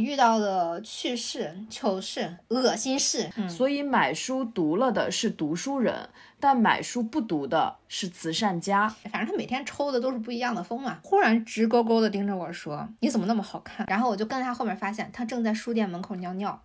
[0.00, 3.30] 遇到的趣事、糗事、恶心事。
[3.48, 8.88] 所以买书读了的是读书人，但买书不读的是慈善家。
[8.88, 10.98] 反正他每天抽的都是不一样的风嘛。
[11.02, 16.62] 忽然直勾勾的盯着我说：“你怎么那么好看？”然后我就跟在他后面，发现他正在书店门口尿尿。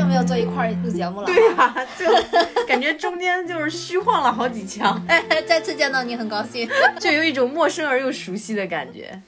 [0.00, 1.26] 久没有坐一块儿录节目了。
[1.26, 6.66] 对呀、就感觉中间就是虚晃了好几枪，哎， 再次见到你很高兴。
[6.98, 9.22] 就有一种陌生而又熟悉的感觉。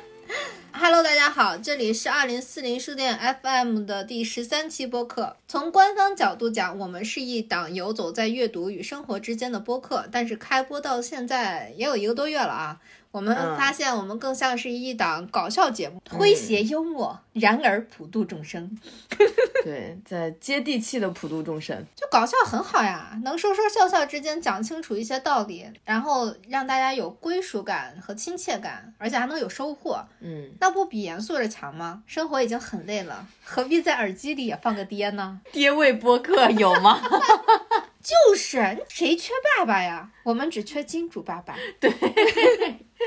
[0.72, 5.38] Hello，大家好，这里是二零四零书店 FM 的第十三期播客。
[5.48, 12.76] 从官方角度讲，我们是一档游走在阅读与生活之间的播客，但是开播到现在也有一个多月了啊。
[13.14, 18.76] 我们嗯发现，我们更像是一档搞笑节目，诙谐幽默，然而普度众生。
[19.62, 21.80] 对，在接地气的普度众生。
[21.94, 32.02] 就搞笑很好呀，能说说笑笑之间讲清楚一些道理，然后让大家有归属感和亲切感，而且还能有收获，嗯，那不比严肃着强吗？
[32.08, 35.40] 生活已经很累了，何必在耳机里也放个爹呢？
[35.52, 37.00] 爹味播客有吗？
[38.04, 40.10] 就是谁缺爸爸呀？
[40.24, 41.54] 我们只缺金主爸爸。
[41.80, 41.90] 对，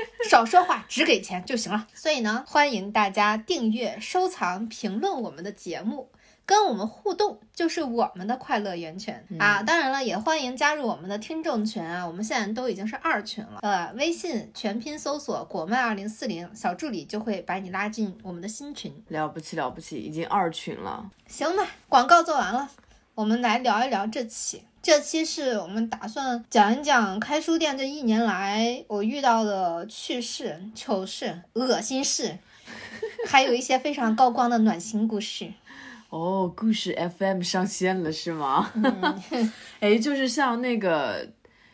[0.28, 1.86] 少说话，只给钱就行了。
[1.94, 6.10] 所以呢，欢迎大家订阅、收藏、评论我们的节目。
[6.46, 9.62] 跟我们互动就是我们的快乐源泉、啊！
[9.62, 12.06] 当然了，也欢迎加入我们的听众群啊！
[12.06, 13.58] 我们现在都已经是二群了。
[13.60, 18.90] 呃，微信全拼搜索“果漫二零四零”，小助理就会把你拉进我们的新群。
[19.08, 21.10] 了不起了不起，已经二群了。
[21.26, 22.70] 行吧，广告做完了，
[23.14, 24.62] 我们来聊一聊这期。
[24.88, 32.38] 这期是我们打算讲一讲开书店这一年来我遇到的趣事、糗事、恶心事，
[33.28, 35.52] 还有一些非常高光的暖心故事。
[36.08, 38.72] 哦，故事 FM 上线了是吗？
[39.80, 41.28] 哎，就是像那个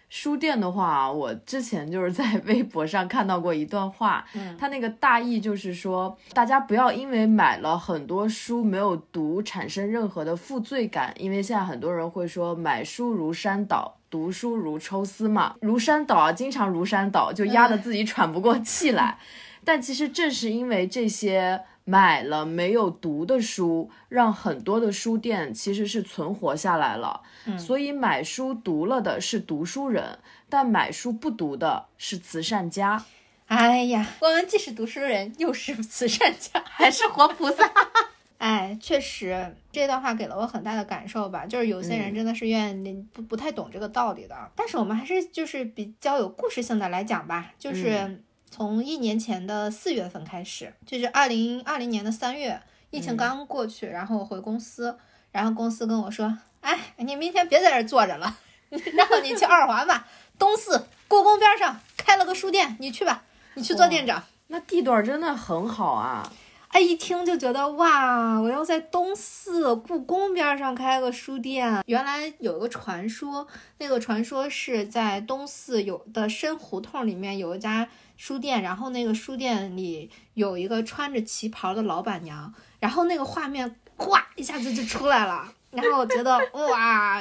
[0.08, 13.96] 书店的话， 我之前就是在微博上看到过一段话，嗯它那个大意就是说，大家不要因为买了很多书没有读产生任何的负罪感，因为现在很多人会说买书如山倒。
[14.10, 19.18] 读书如抽丝嘛，如山倒啊，经常如山倒，就压得自己喘不过气来。
[19.66, 27.22] 但其实正是因为这些买了没有读的书，让很多的书店其实是存活下来了。
[27.58, 30.18] 所以买书读了的是读书人，
[30.48, 33.04] 但买书不读的是慈善家。
[33.46, 37.70] 哎呀，我们既是读书人，又是慈善家，还是活菩萨。
[38.38, 41.46] 哎，确实，这段话给了我很大的感受吧。
[41.46, 47.52] 就是有些人真的是愿意不不太懂这个道理的，但是我们还是就是比较有故事性的来讲吧。
[47.58, 48.22] 就是
[48.56, 54.96] 从一年前的四月份开始，就是二零二零年的三月，疫情刚过去，然后我回公司，
[55.32, 58.36] 然后公司跟我说：“哎，你明天别在这儿坐着了，
[58.70, 60.06] 让你去二环吧，
[60.38, 66.32] 东四故宫边上开了个书店，你去吧，你去做店长。”那地段真的很好啊！
[66.68, 71.82] 哎，一听就觉得哇，我要在东四故宫边上开个书店。
[71.86, 73.48] 原来有个传说，
[73.78, 85.52] 那个传说是在东四有的深胡同里面有一家书店，然后那个书店里有一个穿着旗袍的老板娘，然后那个画面哗一下子就出来了。
[85.70, 86.38] 然后我觉得
[86.70, 87.20] 哇，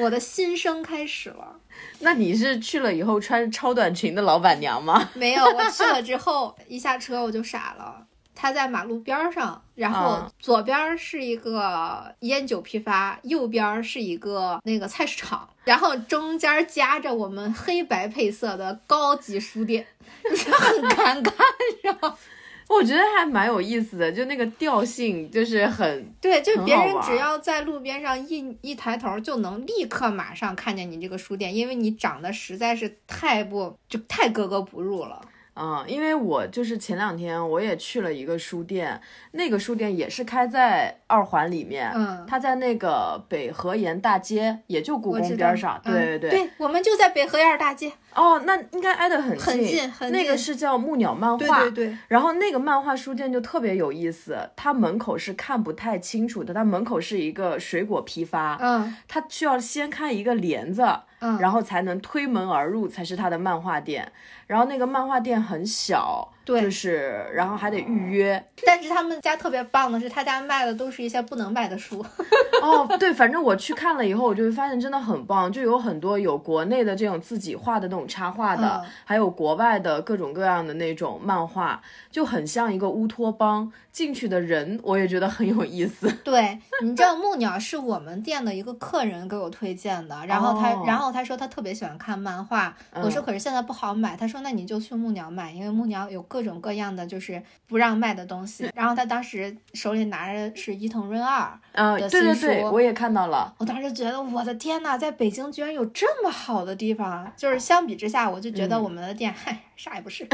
[0.00, 1.60] 我的新生开始了。
[2.00, 5.10] 那你是去了以后穿超短裙的老板娘吗？
[5.14, 8.06] 没有，我去了之后一下车我就傻了。
[8.42, 19.86] 他在马路边儿上，然后嗯左边儿是一个烟酒批发，右边儿是一个那个菜市场，然后中间夹着我们黑白配色的高级书店，
[20.26, 22.16] 很尴尬，你知道吗？
[22.68, 35.20] 我觉得还蛮有意思的，就那个调性就是很对，就别人只要在路边上一一抬头，就能立刻马上看见你这个书店，因为你长得实在是太不就太格格不入了。
[35.54, 39.00] 嗯，因为我就是前两天我也去了一个书店，
[39.32, 47.92] 那个书店也是开在二环里面，嗯它在那个北河沿大街，也就故宫边上，对对对对，我们就在北河沿儿大街。
[48.14, 49.90] 哦，那应该挨得很近，很近。
[49.90, 58.96] 很那个是叫木鸟漫对画，对对，然后那个漫画书店就特别有意思，它门口是看不太清楚的，它门口是一个水果批发，嗯。
[59.08, 60.84] 它需要先开一个帘子，
[61.20, 64.10] 嗯，然后才能推门而入，才是它的漫画店。
[64.46, 68.42] 然后那个漫画店很小，对就是然后还得预约。
[68.64, 72.04] 但是他们家特别棒的是，他家卖的都是一些不能卖的书。
[72.62, 81.80] 哦，对，反正我去看了以后，我就会发现真的很棒，就有很多有国内的这种自己画的那种插画的，嗯还有国外的各种各样的那种漫画，
[82.10, 83.72] 就很像一个乌托邦。
[83.92, 86.10] 进去的人我也觉得很有意思。
[86.24, 98.70] 对，你知道木鸟是我们店的一个客人给我推荐的，然后他，哦然后他说他特别喜欢看漫画，我说嗯可是现在不好买，他说那你就去木鸟买，因为木鸟有各种各样的就是不让卖的东西。
[98.74, 103.54] 然后他当时手里拿着是伊藤润二，呃，的对对新对，书我也看到了。
[103.58, 110.26] 我当时觉得我的天呐，在北京居然有这么好的地方，就是相比之下，我就觉得嗯我们的店，嗨，啥也不是，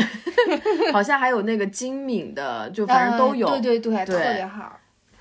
[0.93, 4.79] 好像还有那个精敏的，就反正都有，对对，对特别好，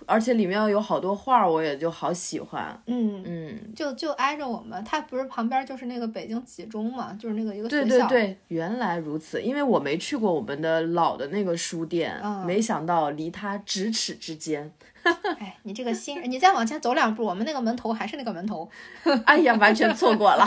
[0.07, 2.81] 而且里面有好多画儿，我也就好喜欢。
[2.87, 3.21] 嗯。
[3.25, 7.85] 嗯，就就挨着我们，它不是旁边就是那个北京几中嘛，就是那个一个学校。
[7.85, 9.41] 对对对，原来如此。
[9.41, 14.71] 因为我没去过我们的老的那个书店，嗯没想到离它咫尺之间。
[15.39, 18.69] 哎，你这个新人，你再往前走两步，我们那个门头还是那个门头。
[19.25, 20.45] 哎呀，完全错过了。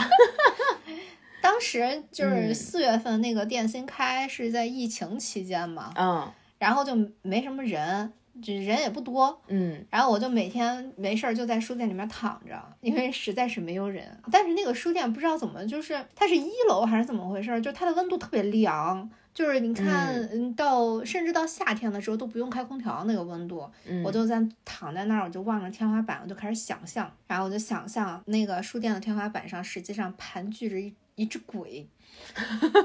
[1.41, 9.41] 当时就是嗯四月份那个店新开，是在疫情期间嘛，嗯然后就没什么人，就人也不多。
[9.47, 14.05] 嗯然后我就每天没事儿就在书店里面躺着，因为实在是没有人。
[14.31, 19.09] 但是那个书店不知道怎么，就是它是一楼还是怎么回事儿，就它的温度特别凉。
[19.33, 31.87] 就是你看，嗯，到甚至到夏天的时候都不用开空调，那个温度，嗯，我就在躺在那儿，我就望着天花板，我就开始想象，然后我就想象那个书店的天花板上实际上盘踞着一一只鬼，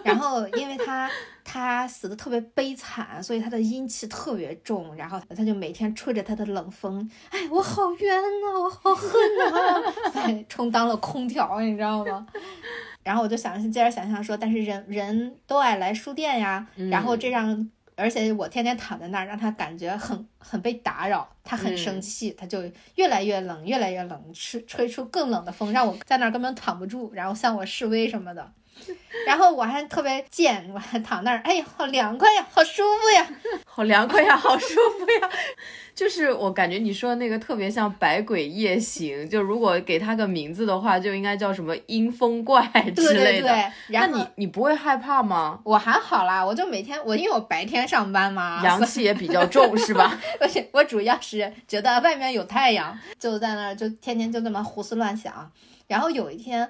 [0.04, 1.10] 然后因为他
[1.44, 12.26] 他死的特别悲惨，所以他的阴气特别重，然后他就每天吹着他的冷风，哎，我好冤呐、我好恨呐、在 充当了空调，你知道吗？
[13.02, 22.64] 然后我就想接着想象说，但是人人都爱来书店呀，然后这让，而且我天天躺在那儿，让他感觉很很被打扰，他很生气，他就
[22.96, 28.50] 越来越冷，越来越冷，吹吹出更冷的风，让我在那儿根本躺不住，然后向我示威什么的。
[29.26, 33.26] 然后我还特别贱，我还躺那儿，哎呀，好凉快呀，好舒服呀。
[33.66, 35.30] 好凉快呀，好舒服呀。
[35.94, 42.62] 就是我感觉你说的那个特别像《百鬼夜行》，就如果给它个名字的话，就应该叫什么阴风怪
[42.94, 43.48] 之类的。
[43.48, 45.58] 对然后你你不会害怕吗？
[45.64, 50.20] 我还好啦，我就每天我因为我白天上班嘛，阳气也比较重是吧？
[50.38, 55.50] 而且我主要是觉得外面有太阳，就在那儿就天天就这么胡思乱想。
[55.86, 56.68] 然后有一天，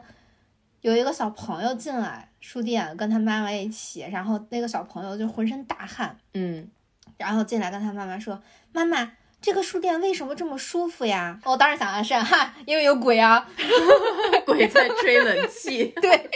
[0.86, 6.64] 有一个小朋友进来书店，跟他妈妈一起，然后那个小朋友就浑身大汗，嗯，
[7.16, 8.40] 然后进来跟他妈妈说
[8.70, 9.10] ：“妈妈，
[9.42, 13.44] 这个书店为什么这么舒服呀？”我当时想的是，哈，因为有鬼啊。
[14.46, 15.86] 鬼在吹冷气。
[16.00, 16.30] 对，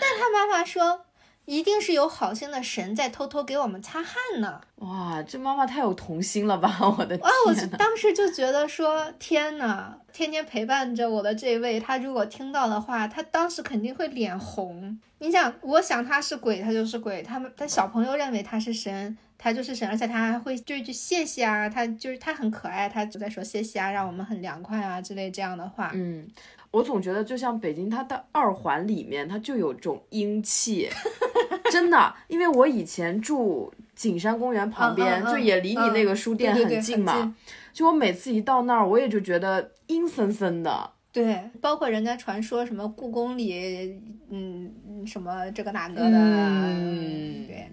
[0.00, 1.04] 但他妈妈说。
[1.44, 4.60] 一定是有好心的神在偷偷给我们擦汗呢！
[4.80, 6.78] 哇，这妈妈太有童心了吧！
[6.98, 14.98] 我的啊，我当时就觉得说，天呐，天天陪伴着我的这位，他如果听到的话，他当时肯定会脸红。
[15.20, 25.92] 你想，我想他是鬼，他就是鬼；他们，他小朋友认为他是神，他就是神，而且他还会就一句谢谢啊，他就是他很可爱，他就在说谢谢啊，让我们很凉快啊之类这样的话。
[25.94, 26.26] 嗯，
[26.72, 30.88] 我总觉得就像北京，它的二环里面它就有种阴气，
[31.70, 37.34] 真的，因为我以前住景山公园旁边，嗯嗯嗯就也离你那个书店对对对很近嘛，很近
[37.72, 40.92] 就我每次一到那儿，我也就觉得阴森森的。
[41.12, 44.00] 对，包括人家传说什么故宫里，
[44.30, 47.68] 嗯，什么这个那个的，嗯对。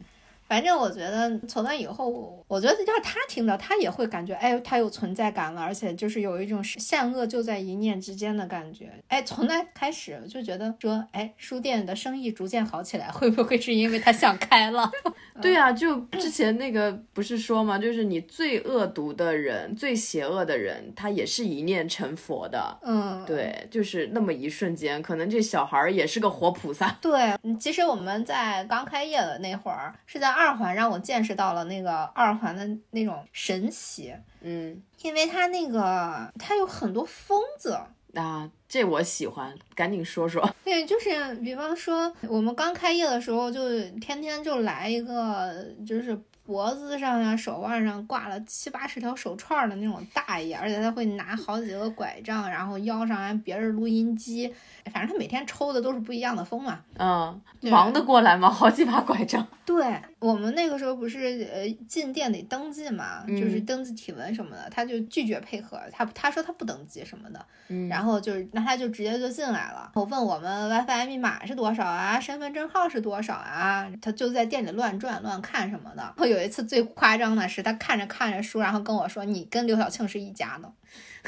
[0.48, 8.92] 反正我觉得从那以后，我觉得要是他听到，他也会感觉，哎，他有存在感了，而且就是有一种善恶就在一念之间的感觉。
[9.08, 14.90] 哎，从那开始就觉得说，哎，书店的生意逐渐好起来，会不会是因为他想开了？
[15.42, 22.78] 对啊、就之前那个不是说嘛，就是你最恶毒的人、最邪恶的人，他也是一念成佛的。
[22.84, 26.98] 嗯，对，就是那么一瞬间，可能这小孩儿也是个活菩萨。
[27.02, 37.80] 对，嗯其实我们在刚开业的那会儿，是在二环让我见识到了那个二环的那种神奇，嗯，因为它那个它有很多疯子。
[38.14, 40.50] 啊，这我喜欢，赶紧说说。
[40.64, 43.62] 对，就是比方说我们刚开业的时候，就
[44.00, 54.54] 天天就来一个，就是脖子上呀、手腕上挂了七八十条手串儿的那种大爷，而且他会拿好几个拐杖，然后腰上还别着录音机，
[54.94, 56.80] 反正他每天抽的都是不一样的风嘛。
[56.98, 58.50] 嗯，忙得过来吗？
[58.50, 59.46] 好几把拐杖。
[59.66, 63.66] 对我们那个时候不是呃进店得登记嘛，就是嗯。
[63.66, 67.88] 登记体温什么的，他就拒绝配合，他他说他不登记什么的，嗯。
[67.88, 76.14] 然后就是那他就直接就进来了，我问我们 WiFi 密码是多少啊，身份证号是多少啊，他就在店里乱转乱看什么的。
[76.18, 80.72] 我有一次最夸张的是，他看着看着书，然后跟我说你跟刘晓庆是一家的，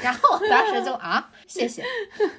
[0.02, 1.84] 然后我当时就啊谢谢，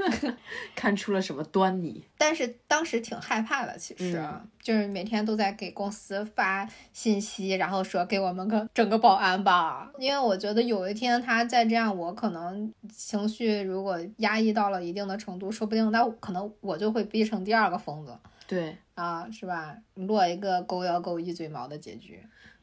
[0.75, 2.03] 看出了什么端倪？
[2.17, 19.75] 但是当时挺害怕的，其实、嗯就是每天都在给公司发信息，然后说给我们个整个保安吧，因为我觉得有一天他再这样，我可能情绪如果压抑到了一定的程度，说不定那可能我就会逼成第二个疯子对，啊，是吧？
[19.95, 22.21] 落一个狗咬狗一嘴毛的结局。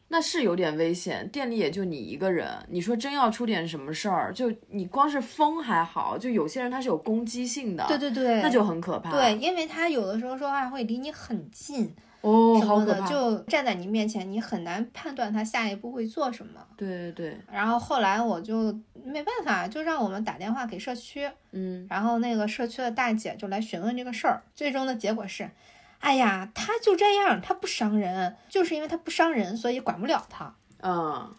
[0.08, 1.28] 那是有点危险。
[1.28, 9.10] 店里也就你一个人，你说真要出点什么事儿，就你光是疯还好，就有些人他是有攻击性的，对对对，那就很可怕。
[9.10, 13.08] 对，因为他有的时候说话会离你很近，哦，什么的，好可怕。
[13.08, 16.60] 就站在你面前，你很难判断他下一步会做什么。
[16.76, 18.72] 对对对，然后后来我就
[19.04, 24.42] 没办法，就让我们打电话给社区，嗯，然后那个社区的大姐就来询问这个事儿。
[24.54, 25.50] 最终的结果是，
[26.00, 30.54] 哎呀，他就这样，他不伤人，就是因为他不伤人，所以管不了他。
[30.80, 31.34] 嗯，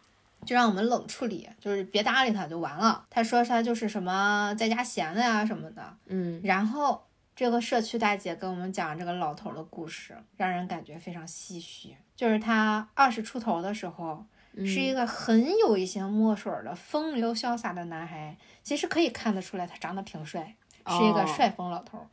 [0.46, 3.06] 就让我们冷处理，就是别搭理他就完了。
[3.10, 5.98] 他说他就是什么在家闲的呀什么的。
[6.08, 7.02] 嗯，然后
[7.36, 11.96] 这个社区大姐跟我们讲这个老头儿的故事，让人感觉非常唏嘘。
[12.16, 14.26] 就是他二十出头的时候，
[14.58, 20.56] 是一个很有一些墨水儿的风流潇洒的男孩，其实可以看得出来他长得挺帅，
[20.88, 22.08] 是一个哦帅风老头儿。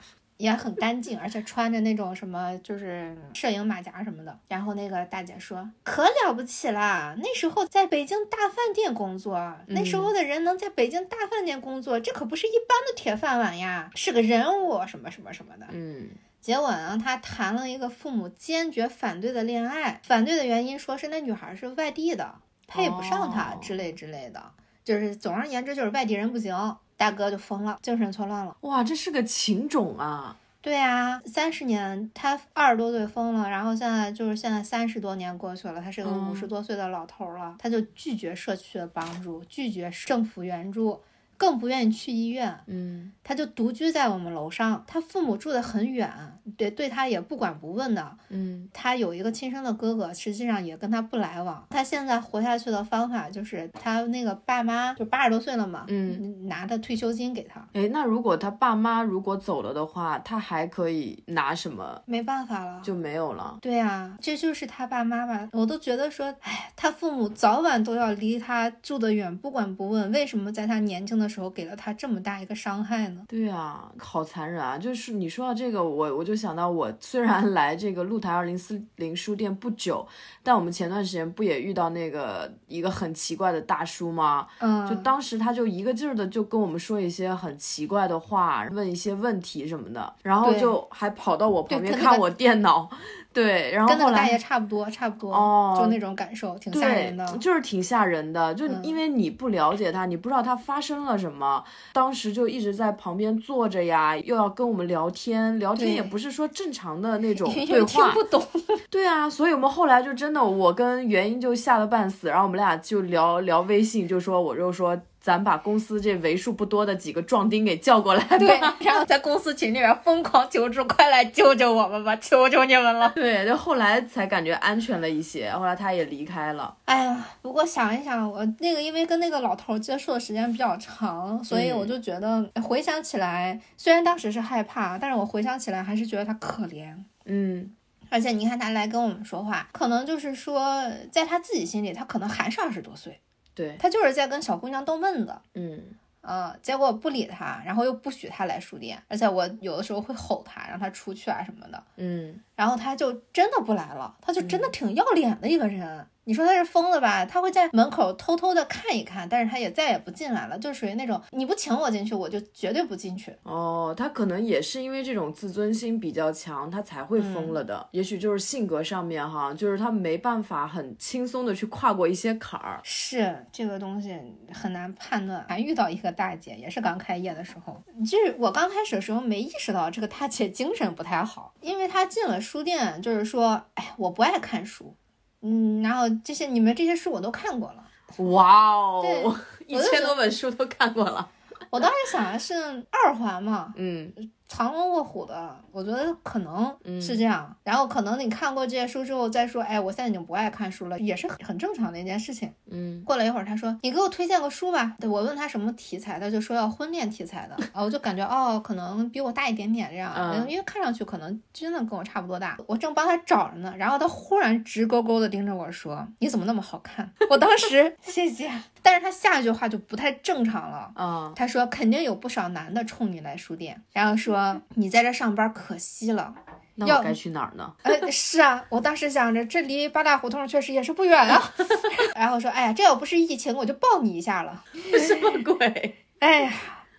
[0.44, 4.38] 也很干净，而且穿着那种什么就是摄影马甲什么的。
[4.46, 7.16] 然后那个大姐说：“可了不起啦！
[7.16, 16.10] 那时候在北京大饭店工作，那时候的人能在北京大饭店工作，这可不是一般的铁饭碗呀，是个人物，什么什么什么的。”嗯，
[16.42, 22.34] 结果呢，他谈了一个父母坚决反对的恋爱，反对的原因说是那女孩是外地的，
[22.66, 24.52] 配不上他哦之类之类的，
[24.84, 26.54] 就是总而言之就是外地人不行。
[26.96, 28.56] 大哥就疯了，精神错乱了。
[28.60, 30.36] 哇，这是个情种啊！
[30.62, 40.98] 对啊，三十年，他二十多岁疯了，然后现在就是现在三十多年过去了，他是个嗯五十多岁的老头儿了，他就拒绝社区的帮助，拒绝政府援助，
[41.36, 42.56] 更不愿意去医院。
[42.66, 46.10] 嗯，他就独居在我们楼上，他父母住得很远，
[46.56, 48.16] 对对他也不管不问的。
[48.28, 51.66] 嗯，他有一个亲生的哥哥，实际上也跟他不来往。
[51.70, 57.66] 他现在活下去的方法就是他那个爸妈就八十多岁了嘛，嗯，拿的退休金给他。
[57.72, 62.02] 哎，那如果他爸妈如果走了的话，他还可以拿什么？
[62.06, 63.58] 没办法了，就没有了。
[63.60, 65.48] 对呀、这就是他爸妈吧。
[65.52, 70.10] 我都觉得说，哎，他父母早晚都要离他住得远，不管不问。
[70.12, 73.22] 为什么在他年轻的时候给了他这么大一个伤害呢？
[73.28, 74.78] 对啊，好残忍啊！
[74.78, 80.06] 就是你说到这个，我我就想到，我虽然来这个露台二零四零书店不久，
[80.42, 84.46] 但我们前段时间不也遇到那个一个很奇怪的大叔吗？
[84.58, 92.88] 嗯，就当时他就一个劲儿的就跟我们说一些很奇怪的话，问一些问题什么的，然后就还跑到我旁边看我电脑，
[93.34, 97.26] 对，然后跟那个大爷差不多，差不多，哦就那种感受，挺吓人的。
[97.38, 98.54] 就是挺吓人的。
[98.54, 101.62] 就嗯因为你不了解他，你不知道他发生了什么，
[101.92, 108.22] 当时就一直在旁边坐着呀，又要跟我们聊天，聊天也不是说正常的那种因对话听不。
[108.24, 108.46] 懂，
[108.88, 118.36] 对啊，所以我们后来就真的，我跟元英就吓得半死，然后我们俩就聊聊微信，就说我就说咱把公司这为数不多的几个壮丁给叫过来吧。
[118.36, 123.10] 对，然后在公司群里面疯狂求助，快来救救我们吧， 求求你们了。
[123.14, 126.76] 对，就后来才感觉安全了一些，后来他也离开了。
[126.84, 136.94] 哎呀，不过想一想，我那个因为跟那个老头儿接触的时间比较长，所以我就觉得回想起来，虽然当时是害怕，但是我回想起来还是觉得他可怜。
[137.24, 137.72] 嗯，
[138.10, 143.18] 而且你看他来跟我们说话，可能就是说，在他自己心里，他可能还是二十多岁，
[143.54, 145.34] 对，他就是在跟小姑娘逗闷子。
[145.54, 145.82] 嗯
[146.26, 156.06] 嗯，结果不理他，然后又不许他来书店，而且我有的时候会吼他，让他出去啊什么的，嗯，然后他就真的不来了，他就真的挺要脸的一个人。
[156.24, 157.24] 你说他是疯了吧？
[157.24, 163.34] 他会在门口偷偷的看一看，但是他也再也不进来了，就属于那种你不请我进去，我就绝对不进去。
[163.42, 167.86] 哦，他可能也是因为这种自尊心比较强，他才会疯了的。
[167.92, 172.80] 也许就是性格上面哈，就是他没办法很轻松的去跨过一些坎儿。
[172.82, 174.18] 是这个东西
[174.52, 175.44] 很难判断。
[175.48, 184.94] 还遇到一个大姐，也是刚开业的时候，就是我刚开始的时候没意识到这个大姐精神不太好，因为她进了书店，就是说，哎，我不爱看书，
[185.44, 187.84] 嗯，然后这些你们这些书我都看过了。
[188.32, 189.36] 哇哦，
[189.66, 191.28] 一千多本书都看过了。
[191.70, 192.54] 我当时想的是
[192.90, 194.12] 二环嘛，嗯，
[194.54, 197.52] 藏龙卧虎的，我觉得可能是这样。
[197.64, 202.48] 然后可能你看过这些书之后再说，哎，我现在已经不爱看书了，也是很很正常的一件事情。
[202.70, 204.94] 嗯，过了一会儿，他说你给我推荐个书吧。
[205.00, 212.56] 对我问他什么题材，他就说要婚恋题材的啊，我就感觉哦，可能比我大一点点这样，因为看上去可能真的跟我差不多大。
[212.68, 218.48] 我正帮他找着呢，然后他忽然直勾勾的盯着我说：“你怎么那么好看？” 我当时谢谢，
[218.82, 221.32] 但是他下一句话就不太正常了啊。
[221.34, 224.43] 他说肯定有不少男的冲你来书店，然后说
[224.74, 226.34] 你在这上班可惜了。
[226.76, 227.72] 那我该去哪儿呢？
[227.82, 231.40] 呃，是啊，我当时想着这离八大胡同确实也是不远啊。
[232.16, 234.64] 然后说，哎呀，这要不是疫情，我就抱你一下了。
[234.98, 235.94] 什么鬼？
[236.18, 236.52] 哎呀，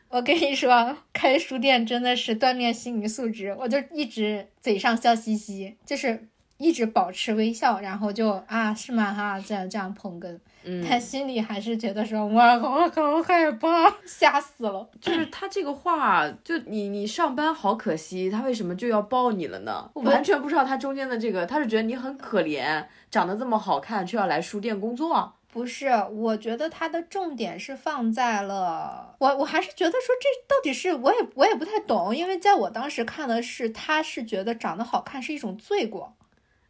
[0.07, 3.53] 我跟你说，开书店真的是锻炼心理素质。
[3.59, 6.25] 我就一直嘴上笑嘻嘻，就是
[6.57, 9.13] 一直保持微笑，然后就啊，是吗？
[9.13, 10.39] 哈，这样这样捧哏。
[10.87, 14.89] 他心里还是觉得说，我好好害怕， 吓死了。
[14.99, 19.89] 就是他这个话，就你你上班好可惜，他为什么就要抱你了呢？
[19.93, 25.33] 我完全不知道他中间的这个，他是觉得你很可怜，长得这么好看，却要来书店工作。
[25.51, 36.13] 不是，我觉得他的重点是放在了我，我还是觉得说这到底是我也我也不太懂，因为在我当时看的是，他是觉得长得好看是一种罪过。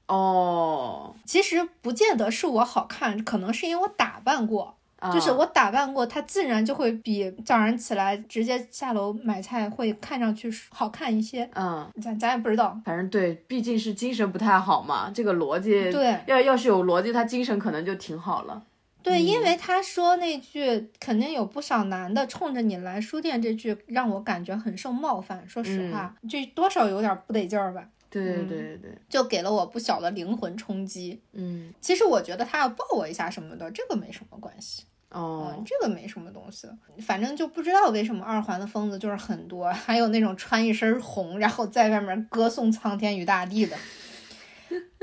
[0.08, 4.76] 哦，其实不见得是我好看，可能是因为我打扮过，
[5.14, 11.50] 就是我打扮过，它自然就会比早上起来直接下楼买菜会看上去好看一些。
[11.56, 18.62] 嗯，咱咱也不知道，反正对，毕竟是精神不太好嘛，这个逻辑对，要要是有逻辑，他精神可能就挺好了。
[19.02, 25.48] 对，因为他说那句肯定有不少男的冲着你来书店，这句让我感觉很受冒犯。
[25.48, 27.84] 说实话，这多少有点不得劲儿吧。
[28.24, 31.22] 对对对对，就给了我不小的灵魂冲击。
[31.34, 34.84] 嗯，其实我觉得他要抱我一下什么的，这个没什么关系。
[35.10, 36.67] 哦，这个没什么东西。
[37.01, 43.77] 反正就不知道为什么二环的疯子就是很多，还有那种穿一身红，然后在外面歌颂苍天与大地的，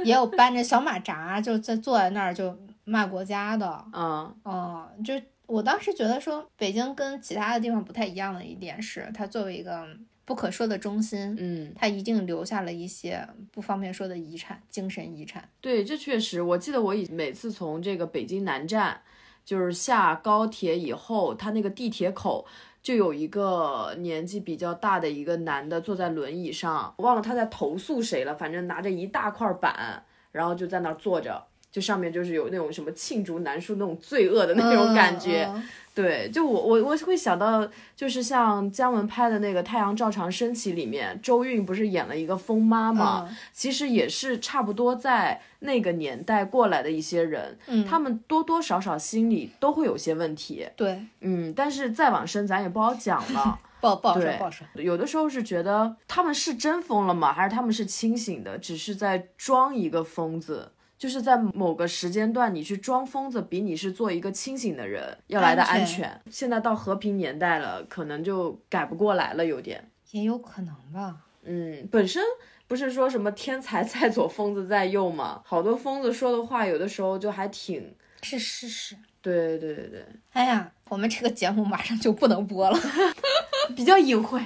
[0.04, 3.84] 也有搬着小马扎就在坐在那儿就骂国家的。
[3.92, 5.14] 嗯嗯，就
[5.46, 9.86] 我当时觉得说，北京跟其他的地方不太一样的一点是，它作为一个。
[10.32, 15.46] 不可说的中心，嗯，他一定留下了一些不方便说的遗产，精神遗产。
[15.60, 19.02] 对，这确实，我记得我以每次从这个北京南站，
[19.44, 22.46] 就是下高铁以后，他那个地铁口
[22.82, 35.50] 就有一个年纪比较大的一个男的坐在轮椅上，我忘了他在投诉谁了，反正拿着一大块板，然后就在那儿坐着，就上面就是有那种什么罄竹难书那种罪恶的那种感觉。
[35.94, 43.28] 对，就我我我会想到，就是像姜文拍的那个《太阳照常升起》里面，周韵不是演了一个疯妈吗？
[43.52, 50.66] 其实也是差不多在那个年代过来的一些人，嗯，他们多多少少心里都会有些问题。
[50.76, 54.66] 对，嗯，但是再往深咱也不好讲了， 不不好说不好说。
[54.76, 57.34] 有的时候是觉得他们是真疯了吗？
[57.34, 60.72] 还是他们是清醒的，只是在装一个疯子？
[61.02, 66.20] 就是在某个时间段，你去装疯子，比你是做一个清醒的人要来的安全。
[66.30, 69.90] 现在到和平年代了，可能就改不过来了，有点。
[70.12, 71.16] 也有可能吧。
[71.42, 72.22] 嗯，本身
[72.68, 75.42] 不是说什么天才 在左，疯子在右吗？
[75.44, 78.96] 好多疯子说的话，有的时候就还挺是事实。
[79.20, 80.06] 对对对对。
[80.34, 82.78] 哎呀，我们这个节目马上就不能播了。
[83.74, 84.40] 比较隐晦，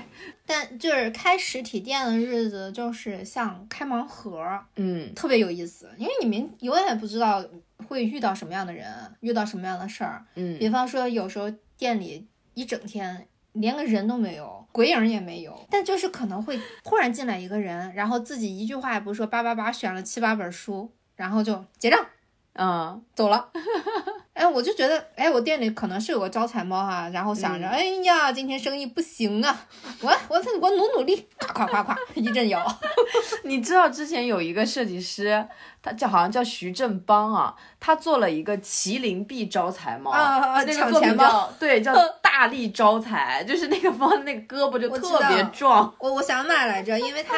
[0.46, 4.40] 但就是开实体店的日子，就是像开盲盒，
[4.76, 7.44] 嗯，特别有意思，因为你们永远不知道
[7.88, 8.86] 会遇到什么样的人，
[9.20, 22.06] 遇到什么样的事儿，嗯，比方说有时候店里一整天连个人都没有，鬼影也没有，但就是可能会忽然进来一个人，然后自己一句话也不说，叭叭叭选了七八本书，然后就结账，
[22.52, 23.50] 嗯，走了。
[24.36, 29.66] 哎，我就觉得，哎，我店里可能是有个招财猫哈，然后想着，哎呀，今天生意不行啊，
[30.02, 32.62] 我我我努努力，夸夸夸一阵摇。
[33.44, 35.42] 你知道之前有一个设计师，
[35.82, 45.90] 他叫好像叫徐振邦啊，他做了一个麒麟臂招财猫，啊，那个作品叫对 叫大力招财，就是那个猫那个胳膊就特别壮。
[45.98, 47.34] 我我想买来着，因为他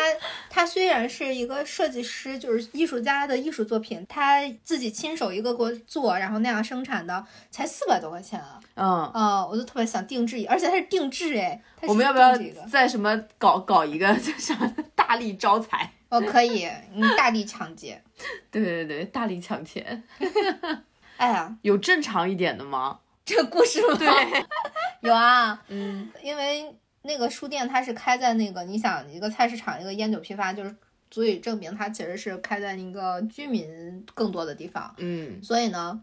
[0.51, 6.85] 他虽然是一个设计师，就是艺术家的艺术作品，他自己亲手一个给我做，然后那样生。
[6.89, 8.59] 产的才四百多块钱啊！
[8.75, 11.61] 嗯啊，我就特别想定制，而且它是定制哎。
[11.83, 12.33] 我们要不要
[12.69, 14.59] 在什么搞搞一个，就想
[14.97, 15.93] 大力招财？
[16.09, 18.03] 哦，可以，你大力抢劫。
[18.51, 20.03] 对对对，大力抢钱。
[21.19, 22.99] 哎呀，有正常一点的吗？
[23.25, 23.95] 这个故事吗？
[23.99, 24.09] 对，
[25.01, 25.63] 有啊。
[25.69, 30.75] 嗯，因为那个书店它是开在那个，你想一个菜市场，一个烟酒批发，就是
[31.11, 34.95] 足以证明它其实是开在一个居民更多的地方。
[34.97, 36.01] 嗯，所以呢。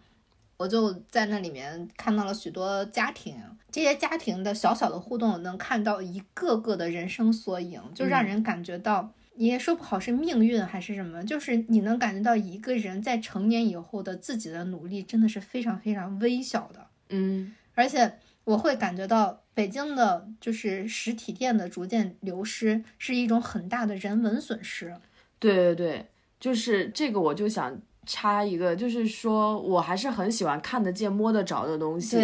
[0.57, 3.35] 我就在那里面看到了许多家庭，
[3.69, 24.95] 这些家庭的小小的互动，能看到一个个的人生缩影，就让人感觉到，你也说不好是命运还是什么，就是你能感觉到一个人在成年以后的自己的努力真的是非常非常微小的，嗯，而且我会感觉到北京的就是实体店的逐渐流失是一种很大的人文损失。
[25.37, 26.05] 对对对，
[26.39, 27.77] 就是这个，我就想。
[28.05, 32.17] 插一个，就是说我还是很喜欢看得见、摸得着的东西。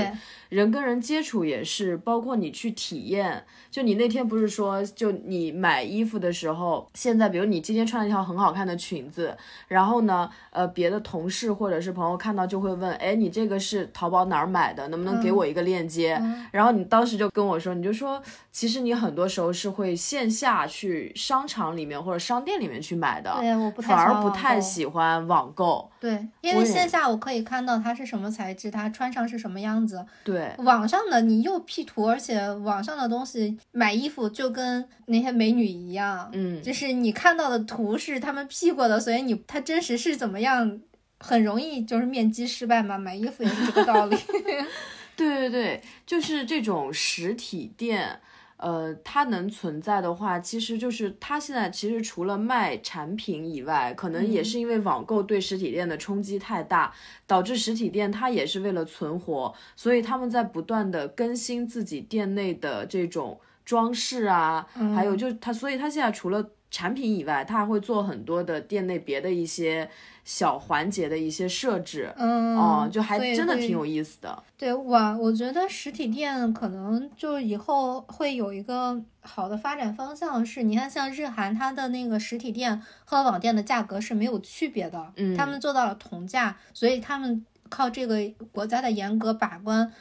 [0.52, 3.44] 对，人跟人接触也是，包括你去体验。
[3.72, 9.36] 就你那天不是说，就你买衣服的时候，现在比如你今天穿了一条很好看的裙子，
[9.70, 14.88] 然后呢，呃，别的同事或者是朋友看到就会问，哎，你这个是淘宝哪儿买的？
[14.90, 16.22] 能不能给我一个链接？
[16.52, 25.90] 然后你当时就跟我说，你就说，其实你很多时候是会线下去商场里面或者商店里面去买的，对，我不太反而不太喜欢网购。
[26.02, 30.04] 对，因为线下我可以看到它是什么材质，它穿上是什么样子。
[30.24, 40.80] 对，网上的你又 P 图，而且网上的东西买衣服就跟那些美女一样，嗯，就是你看到的图是他们 P 过的，所以你它真实是怎么样，
[41.20, 42.98] 很容易就是面基失败嘛。
[42.98, 44.18] 买衣服也是这个道理。
[45.16, 48.20] 对对对，就是这种实体店。
[48.62, 56.94] 呃，它能存在的话，其实就是它现在其实除了卖产品以外，可能也是因为网购对实体店的冲击太大，
[57.26, 69.88] 导致实体店它也是为了存活，所以他们在不断的更新自己店内的这种装饰啊，还有就它，所以它现在除了产品以外，它还会做很多的店内别的一些。
[70.24, 74.44] 小环节的一些设置，嗯，哦，就还真的挺有意思的。
[74.56, 88.18] 对，我我觉得实体店可能就以后会有一个好的发展方向，是你看像日韩，它的那个实体店和网店的价格是没有区别的，嗯，他们做到了同价，所以他们靠这个
[88.52, 89.92] 国家的严格把关，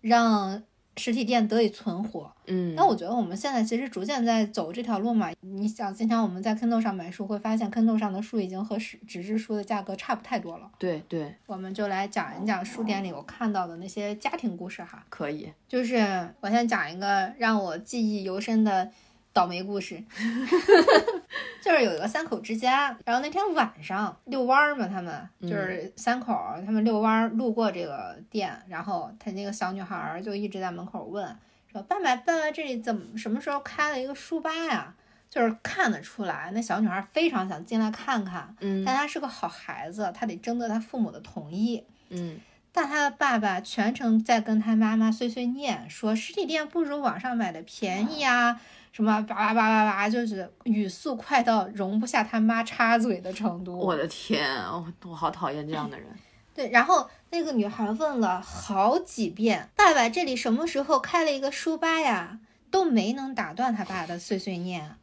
[0.00, 0.60] 让。
[0.98, 5.30] 实体店得以存活，嗯，那我觉得我们现在其实逐渐在走这条路嘛。
[5.40, 10.70] 你想，今天我们在 Kindle 上买书，会发现 Kindle 上的书已经和纸纸质书的价格差不太多了。
[10.78, 15.04] 对对，我们就来讲一讲书店里我看到的那些家庭故事哈。
[15.08, 18.90] 可以，就是我先讲一个让我记忆犹深的。
[19.32, 20.02] 倒霉故事，
[21.62, 26.34] 就是有一个三口之家，然后那天晚上遛弯儿嘛，他们就是三口，
[26.66, 31.24] 他们遛弯儿路过这个店，然后他那个小女孩就一直在门口问
[31.70, 34.94] 说：“爸爸，爸爸，这里怎么什么时候开了一个书吧呀？”
[35.30, 42.40] 就是看得出来，那小女孩非常想进来看看，嗯，但她是个好孩子，她得征得她父母的同意，嗯，
[42.72, 48.58] 但她的爸爸全程在跟她妈妈碎碎念，说实体店不如网上买的便宜啊。
[48.92, 53.78] 什么叭叭叭叭叭，就是语速快到容不下他妈插嘴的程度。
[53.78, 56.06] 我的天，我我好讨厌这样的人。
[56.54, 64.96] 对，然后那个女孩问了好几遍：“爸爸，这里什么时候开了一个书吧呀？”都没能打断他爸的碎碎念。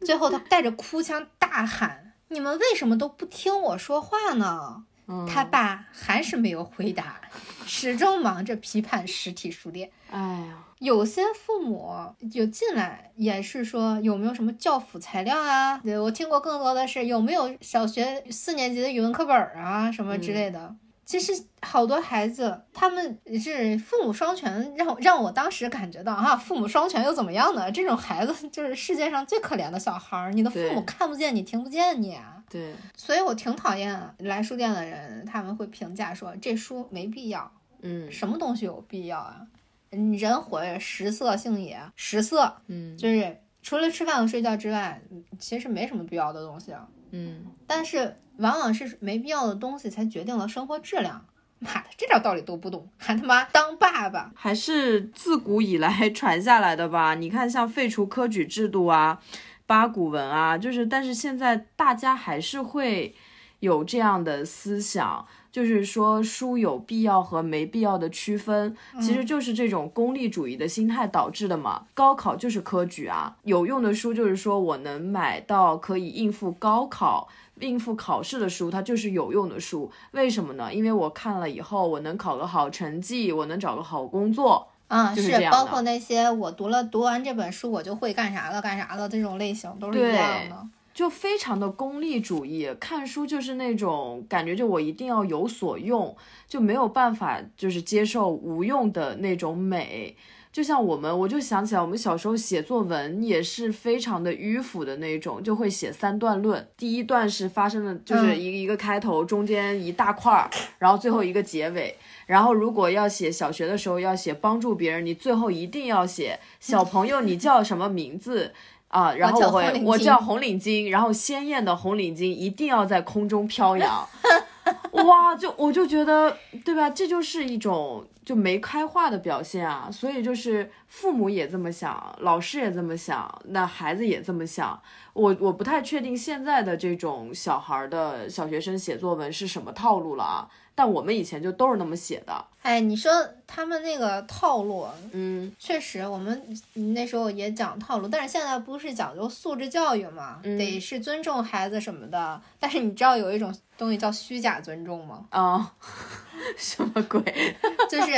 [0.00, 4.84] 最后，他带着哭腔大喊：“你们为什么都不听我说话呢？”
[5.26, 7.20] 他爸还是没有回答，
[7.66, 9.90] 始终忙着批判实体书店。
[10.10, 10.60] 哎呀。
[10.80, 11.94] 有些父母
[12.30, 15.78] 就进来也是说有没有什么教辅材料啊？
[15.78, 20.74] 对我听过更多的是有没有小学四年级的语文课本啊什么之类的。
[21.04, 27.70] 其实好多孩子他们是父母双全，让让我当时感觉到哈，父母双全又怎么样呢？
[27.70, 32.18] 这种孩子就是世界上最可怜的小孩儿，你的父母看不见你，听不见你。
[32.48, 37.50] 对，所以我挺讨厌来书店的人，他们会评价说这书没必要。
[37.82, 39.46] 嗯，什么东西有必要啊？
[39.90, 45.00] 人活着，食色性也，食色，嗯，就是除了吃饭和睡觉之外，
[45.38, 46.72] 其实没什么必要的东西，
[47.10, 51.24] 嗯，但是往往是没必要的东西才决定了生活质量。
[51.60, 54.30] 妈的，这点道理都不懂，还他妈当爸爸？
[54.34, 57.14] 还是自古以来传下来的吧？
[57.14, 59.20] 你看，像废除科举制度啊，
[59.66, 63.14] 八股文啊，就是，但是现在大家还是会
[63.60, 65.26] 有这样的思想。
[65.50, 71.86] 就是说，书有必要和没必要的区分，其实就是这种功利主义的心态导致的嘛。
[71.94, 77.28] 高考就是科举啊，有用的书就是说我能买到可以应付高考、
[77.60, 79.90] 应付考试的书，它就是有用的书。
[80.12, 80.72] 为什么呢？
[80.72, 85.14] 因为我看了以后，我能考个好成绩，我能找个好工作啊。
[85.14, 90.68] 是包括那些我读了读完这本书我就会干啥了干啥了这种类型都是一样的。
[90.92, 100.16] 就非常的功利主义，看书就是那种感觉，就我一定要有所用，就没有办法就是接受无用的那种美。
[100.54, 106.64] 就像我们，我就想起来，我们小时候写作文也是非常的迂腐的那种，就会写三段论。
[106.76, 111.98] 第一段是发生的，就是一个一个开头，中间一大块儿，然后最后一个结尾。
[112.26, 118.52] 然后如果要写小学的时候要写帮助别人，你最后一定要写小朋友你叫什么名字
[118.86, 119.12] 啊？
[119.12, 124.08] 然后我会我叫红领巾，然后鲜艳的红领巾一定要在空中飘扬。
[125.02, 126.88] 哇，就我就觉得，对吧？
[126.88, 129.88] 这就是一种就没开化的表现啊。
[129.90, 134.80] 所以就是父母也这么想，老师也这么想，那孩子也这么想。
[135.12, 140.48] 我我不太确定现在的这种小孩的小学生写作文是什么套路了啊。
[140.74, 142.44] 但我们以前就都是那么写的。
[142.62, 143.12] 哎，你说
[143.46, 152.40] 他们那个套路，嗯，确实，我们那时候也讲套路，但是现在不是讲究素质教育嘛，得是尊重孩子什么的。
[152.58, 155.26] 但是你知道有一种东西叫虚假尊重吗？
[155.28, 155.74] 啊，
[156.56, 157.22] 什么鬼？
[157.90, 158.12] 就是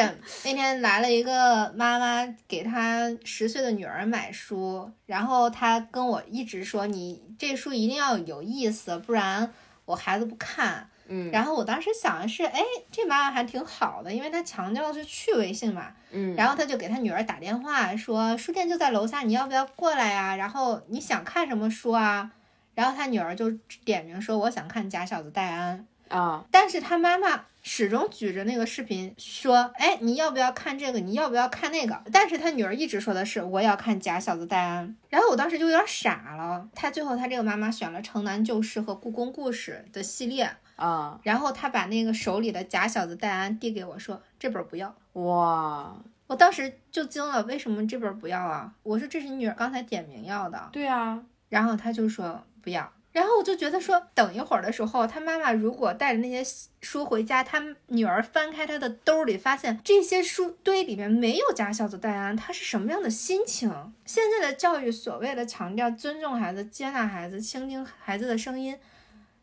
[0.45, 9.53] 那天来了一个妈妈，给她十岁的女儿买书，然后她跟我一直说：“你这书一定要有意思，不然
[9.87, 15.92] 我孩子不看。”嗯，然后我当时想的是，哎，这妈妈还挺好的，因为她强调的是趣味性嘛。
[16.11, 20.37] 嗯，然后她就给她女儿打电话说，书店就在楼下，你要不要过来呀？
[20.37, 22.31] 然后你想看什么书啊？
[22.75, 23.51] 然后她女儿就
[23.85, 26.45] 点名说，我想看《假小子戴安》啊。
[26.51, 31.01] 但是她妈妈始终举着那个视频说，哎，你要不要看这个？
[31.01, 32.03] 你要不要看那个？
[32.12, 34.88] 但是她女儿一直说的是，我要看《假小子戴安》。
[35.09, 36.69] 然后我当时就有点傻了。
[36.75, 40.51] 她最后她这个妈妈选了《城南旧事》和《故宫故事》的系列。
[40.77, 48.73] 啊，然后他把那个手里的假小子戴安递给我说：“这本不要。”哇，我当时就惊了，为什么这本不要啊？
[48.83, 50.69] 我说这是你女儿刚才点名要的。
[50.73, 52.93] 对啊，然后他就说不要。
[53.12, 63.71] 然后我就觉得说，等一会儿的时候，他妈妈如果带着那些书回家，他女儿翻开他的兜里，发现这些书堆里面没有假小子戴安，他是什么样的心情？
[64.05, 68.79] 现在的教育所谓的强调尊重孩子、接纳孩子、倾听孩子的声音。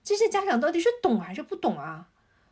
[0.03, 2.05] 这些家长到底是懂还是不懂啊？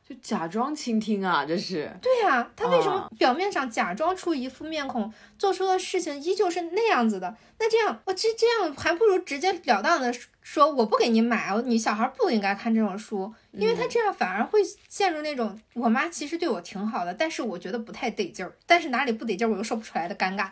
[0.08, 1.90] 就假装倾听啊，这是。
[2.02, 7.34] 对呀，他为什么表面上假装出一副面孔，做出的事情依旧是那样子的？
[7.60, 14.60] 那这样，我这这样还不如直截了当的说，我不给你买，你小孩不应该看这种书，因为他这样反而会
[14.90, 20.50] 陷入那种我妈其实对我挺好的，但是我觉得不太得劲儿，但是哪里不得劲儿我又说不出来的尴尬。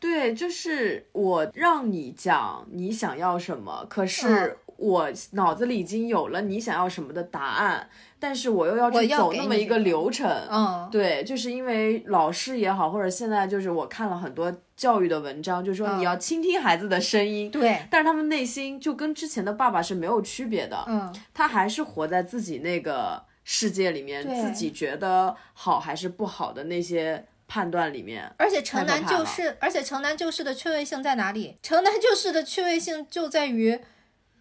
[0.00, 4.58] 对，就是我让你讲你想要什么，可是。
[4.80, 7.86] 我脑子里已经有了你想要什么的答案，
[8.18, 10.26] 但是我又要去走那么一个流程。
[10.50, 17.50] 嗯，对，就是因为老师也好，或者现在就是我看了很多教育的文章，就是说你要倾听孩子的声音。
[17.50, 20.82] 对，但是他们内心就跟之前的爸爸是没有区别的。
[20.88, 28.32] 嗯，他还是活在自己那个世界里面，自己觉得好还是不好的那些判断里面。
[28.38, 31.58] 而且城南旧事，而且城南旧事的趣味性在哪里？
[31.62, 33.78] 城南旧事的趣味性就在于。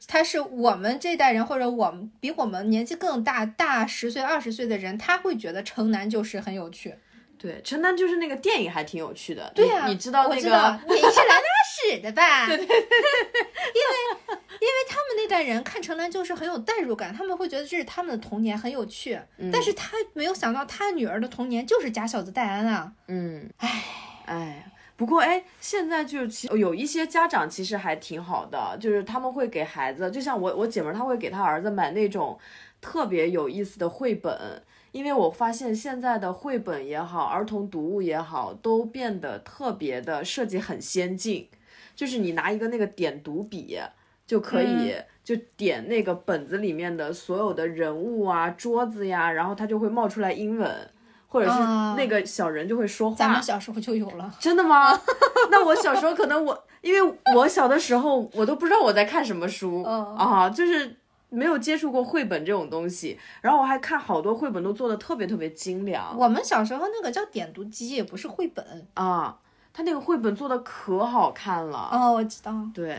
[0.08, 6.96] 他是我们这代人，或者我们比我们年纪更大大十岁、二十岁的人，他会觉得《城南旧事》很有趣。
[7.38, 9.50] 对，《城南就是那个电影还挺有趣的。
[9.56, 10.40] 对呀，你知道那个？
[10.40, 12.48] 你是来拉屎的吧？
[12.48, 12.76] 对对对。
[12.76, 19.18] 因为因为他们那代人看《城南旧事》很有代入感，他们会觉得这是他们的童年，很有趣。
[19.54, 22.92] 但是他没有想到，他女儿的童年就是假小子戴安啊。
[23.08, 23.84] 嗯，唉
[24.26, 24.72] 唉。
[25.00, 32.38] 不过哎，现在就是其有一些家长其实还挺好的，就是他们会给孩子，就像我我姐们儿，她会给她儿子买那种
[32.82, 41.48] 特别有意思的绘本，因为我发现现在的绘本也好，儿童读物也好，都变得特别的设计很先进，
[41.96, 43.80] 就是你拿一个那个点读笔
[44.28, 50.90] 就可以就点那个本子里面的所有的人物啊、桌子呀，然后它就会冒出来英文。
[51.30, 51.58] 或者是
[51.96, 55.00] 那个小人就会说话，咱们小时候就有了，真的吗？
[55.52, 60.98] 那我小时候可能我，因为我小的时候我都不知道我在看什么书啊，就是
[61.30, 63.20] 没有接触过绘本这种东西。
[63.42, 66.18] 然后我还看好多绘本都做的特别特别精良。
[66.18, 69.38] 我们小时候那个叫点读机，也不是绘本啊，
[69.72, 71.90] 他那个绘本做的可好看了。
[71.92, 72.54] 哦，我知道。
[72.74, 72.98] 对。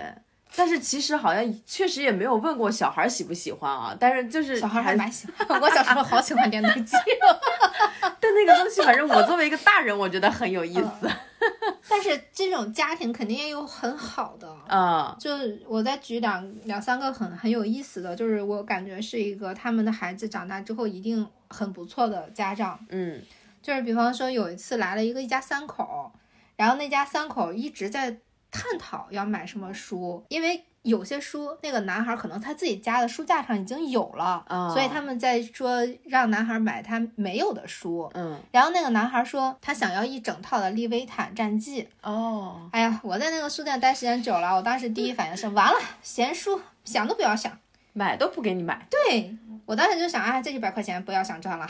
[0.57, 5.61] 但是其实好像确实也没有问过小孩喜不喜欢啊，但是就是小孩还蛮喜欢。
[5.61, 6.97] 我小时候好喜欢电动机，
[8.21, 11.09] 但那个东西反正我作为一个大人，我觉得很有意思。
[11.89, 15.31] 但是这种家庭肯定也有很好的啊，就
[15.67, 22.79] 我再举两两三个很很有意思的，就是我感觉是一个他们的孩子长大之后一定很不错的家长。
[22.91, 23.23] 嗯，
[23.63, 26.13] 就是比方说有一次来了一个一家三口，
[26.57, 28.19] 然后那家三口一直在。
[28.51, 38.11] 探讨要买什么书，因为有些书那个男孩可能他自己家的书架上已经有了，啊所以他们在说让男孩买他没有的书。
[38.15, 41.83] 嗯，然后那个男孩说他想要一整套的《利维坦战记》。
[42.03, 47.57] 哦，哎呀，我在那个书店待时间久了，我当时第一反应是完了，闲书想都不要想。
[47.93, 48.87] 买都不给你买。
[48.89, 49.37] 对
[49.67, 51.67] 我当时就想，啊，这一百块钱不要想赚了。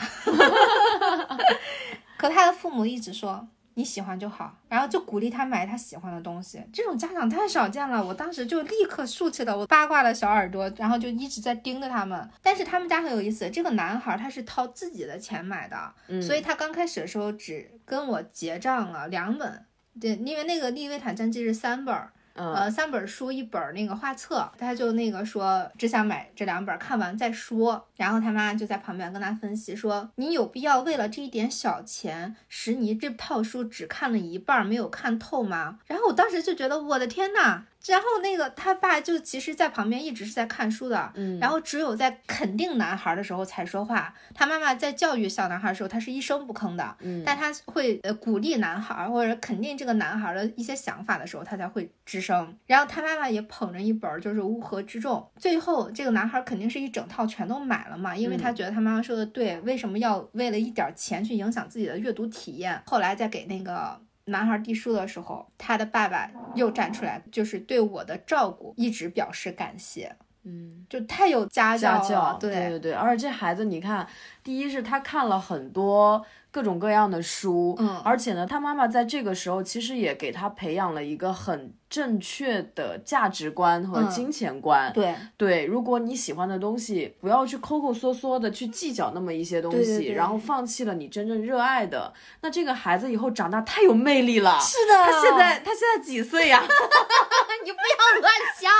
[2.15, 6.61] 可他的父母一直说你喜欢就好，然后就鼓励他买他喜欢的东西。
[6.73, 12.29] 这种家长太少见了，我当时就立刻竖起了我八卦的小耳朵，然后就一直在盯着他们。
[12.41, 19.65] 但是他们家很有意思，这个男孩他是掏自己的钱买的，嗯所以他刚开始的时候只跟我结账了两本。
[19.99, 27.87] 对，因为那个《利维坦战记》是三本儿，呃，三本书一本那个画册，他就那个说只想买这两本，看完再说。
[27.97, 35.79] 然后他妈就在旁边跟他分析说，你有必要为了这一点小钱，使你这套书只看了一半，没有看透吗？
[35.87, 37.63] 然后我当时就觉得我的天呐！
[37.87, 44.13] 然后那个他爸就其实，在旁边一直是在看书的，嗯然后只有在肯定男孩的时候才说话。
[44.35, 52.55] 他妈妈在教育小男孩的时候，他是一声不吭的，嗯但他会呃鼓励男孩或者肯定这个男孩的一些想法的时候，他才会吱声。
[52.67, 62.81] 然后他妈妈也捧着一本儿就是《乌合之众》，最后这个男孩肯定是一整套全都买了嘛，因为他觉得他妈妈说的对，为什么要为了一点钱去影响自己的阅读体验？
[62.85, 63.99] 后来再给那个。
[64.25, 71.99] 男孩递书的时候，他的爸爸又站出来，就是对我的照顾一直表示感谢，嗯，就太有家教了。
[71.99, 74.07] 家教，对对对对，而且这孩子，你看，
[74.43, 84.91] 第一是他看了很多各种各样的书，嗯而且呢，他妈妈在这个时候其实也给他培养了一个很正确的价值观和嗯金钱观。
[84.91, 94.59] 对对，如果你喜欢的东西，不要去抠抠缩缩的去计较那么一些东西，对对对然后放弃了你真正热爱的，那这个孩子以后长大太有魅力了。
[94.59, 96.61] 是的，他现在他现在几岁呀、
[97.63, 98.71] 你不要乱想，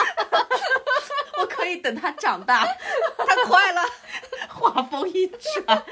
[1.39, 2.65] 我可以等他长大。
[3.17, 3.81] 他快了。
[4.49, 5.83] 话锋一转。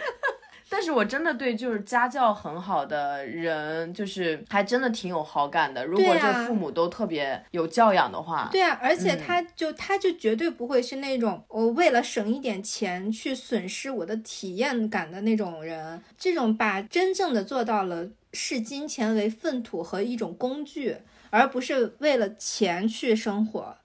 [0.69, 5.83] 但是我真的对就是家教很好的人，就是还真的挺有好感的。
[5.85, 16.01] 如果这父母都特别有教养的话，对啊，而且嗯他就、他就绝对不会是那种我为了省一点钱去损失我的体验感的那种人。
[16.17, 20.97] 这种把真正的做到了视金钱为粪土和一种工具，
[21.31, 23.75] 而不是为了钱去生活。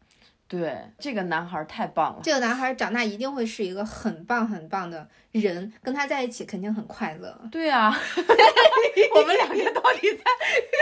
[0.47, 2.21] 对这个男孩太棒了。
[2.23, 7.37] 这个男孩长大一定会是一个很棒很棒的人，跟他在一起肯定很快乐。
[7.51, 7.91] 对啊，
[9.17, 10.25] 我们两个到底在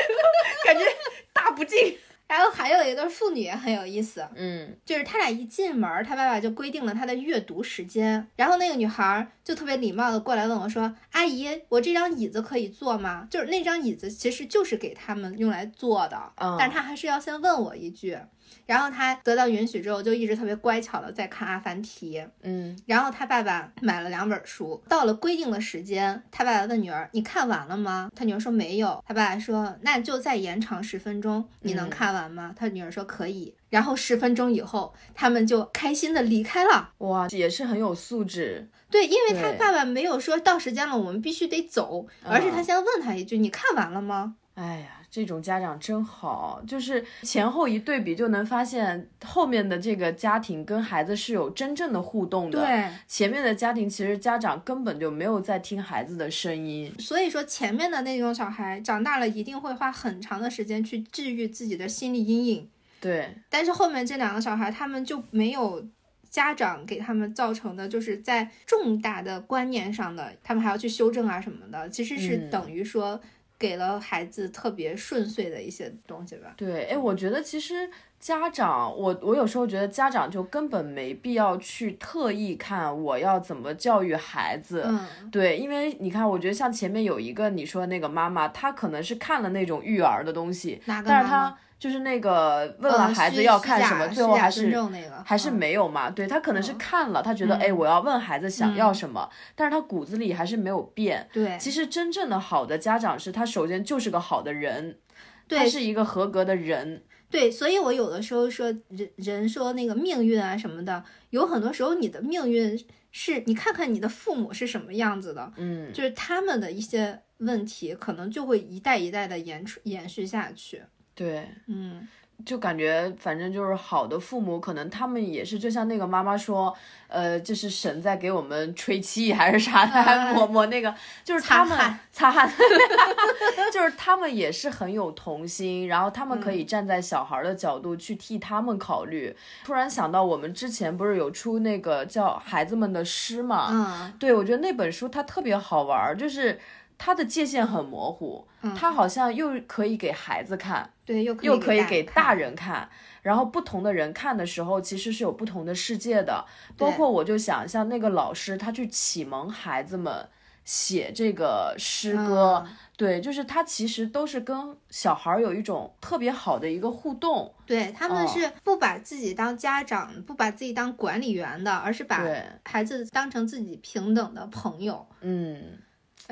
[0.64, 0.84] 感觉
[1.32, 1.96] 大不敬。
[2.28, 8.26] 然后还有一对父女也很有意思，嗯就是他俩一进门儿，他爸爸就规定了他的阅读时间。
[8.36, 18.18] 然后那个女孩儿就特别礼貌的过来问我说：“阿姨，我这张椅子可以坐吗？”就是那张椅子其实就是给他们用来坐的，嗯但是他还是要先问我一句。
[18.66, 22.18] 然后他得到允许之后，就一直特别乖巧的在看《阿凡提》。
[22.42, 29.02] 嗯然后他爸爸买了两本书，到了规定的时间，他爸爸问女儿：“你看完了吗？”他女儿说没有。
[29.06, 33.54] 他爸爸说：“那就再延长十分钟，你能嗯看完吗？”他女儿说可以。
[33.68, 36.90] 然后十分钟以后，他们就开心的离开了。
[36.98, 38.68] 哇，也是很有素质。
[38.90, 52.58] 对，因为他爸爸没有说到时间了，我们必须得走，而是他嗯先问他一句：“你看完了吗哎呀，这种家长真好，就是前后一对比就能发现后面的这个家庭跟孩子是有真正的互动？”的。
[52.58, 56.90] 对，前面的家庭其实家长根本就没有在听孩子的声音。
[56.98, 62.70] 所以说前面的那种小孩长大了一定会花很长的时间去治愈自己的心理阴影。
[62.98, 65.84] 对，但是后面这两个小孩，他们就没有
[66.30, 73.20] 家长给他们造成的，就是在重大的观念上的，他们还要去修正啊什么的，其实是嗯等于说
[73.62, 76.52] 给了孩子特别顺遂的一些东西吧。
[76.56, 84.82] 对，哎，我觉得其实家长，我我有时候觉得家长就根本没必要去特意看我要怎么教育孩子。
[84.84, 96.08] 嗯，对，因为你看，我觉得像前面有一个你说的那个妈妈，她可能是看了那种育儿的东西，哪个但是她就是那个问了呃孩子要看什么，最后还是那个还是嗯没有嘛。
[96.08, 101.28] 对他可能是嗯看了，他觉得哎，嗯我要问孩子想要嗯什么，但是他骨子里还是没有变。
[101.32, 105.00] 对其实真正的好的家长是他首先就是个好的人，
[105.48, 107.02] 他对是一个合格的人。
[107.28, 112.78] 对，所以我有的时候说人人说那个命运啊什么的，有很多时候你的命运
[113.10, 120.84] 是你看看你的父母是什么样子的，嗯，就是他们的一些问题可能就会一代一代的延出延续下去。
[121.22, 121.48] 对。
[121.66, 122.06] 嗯
[122.44, 131.78] 就感觉反正就是好的父母，可能他们也是就像那个妈妈说，呃，就是神在给我们吹气还是啥的， 还抹抹那个，就是他们
[132.10, 132.50] 擦汗，
[133.72, 139.36] 就是他们也是很有童心，然后他们可以站在小孩的角度去替他们考虑。
[139.64, 143.68] 突然想到，我们之前不是有出那个叫《孩子们的诗》嘛？
[143.70, 146.58] 嗯，对，我觉得那本书它特别好玩，就是
[146.98, 152.88] 它的界限很模糊，它好像又可以给孩子看，对，又又可以给大人看。
[153.22, 156.44] 然后不同的人看的时候，其实是有不同的世界的。
[156.76, 160.28] 包括我就想，像那个老师，他去启蒙孩子们
[160.64, 167.54] 写这个诗歌，对，就是他其实都是跟小孩有一种特别好的一个互动。
[167.64, 172.24] 对，他们是不把自己当家长，不把自己当管理员的，而是把
[172.64, 175.06] 孩子当成自己平等的朋友。
[175.20, 175.78] 嗯。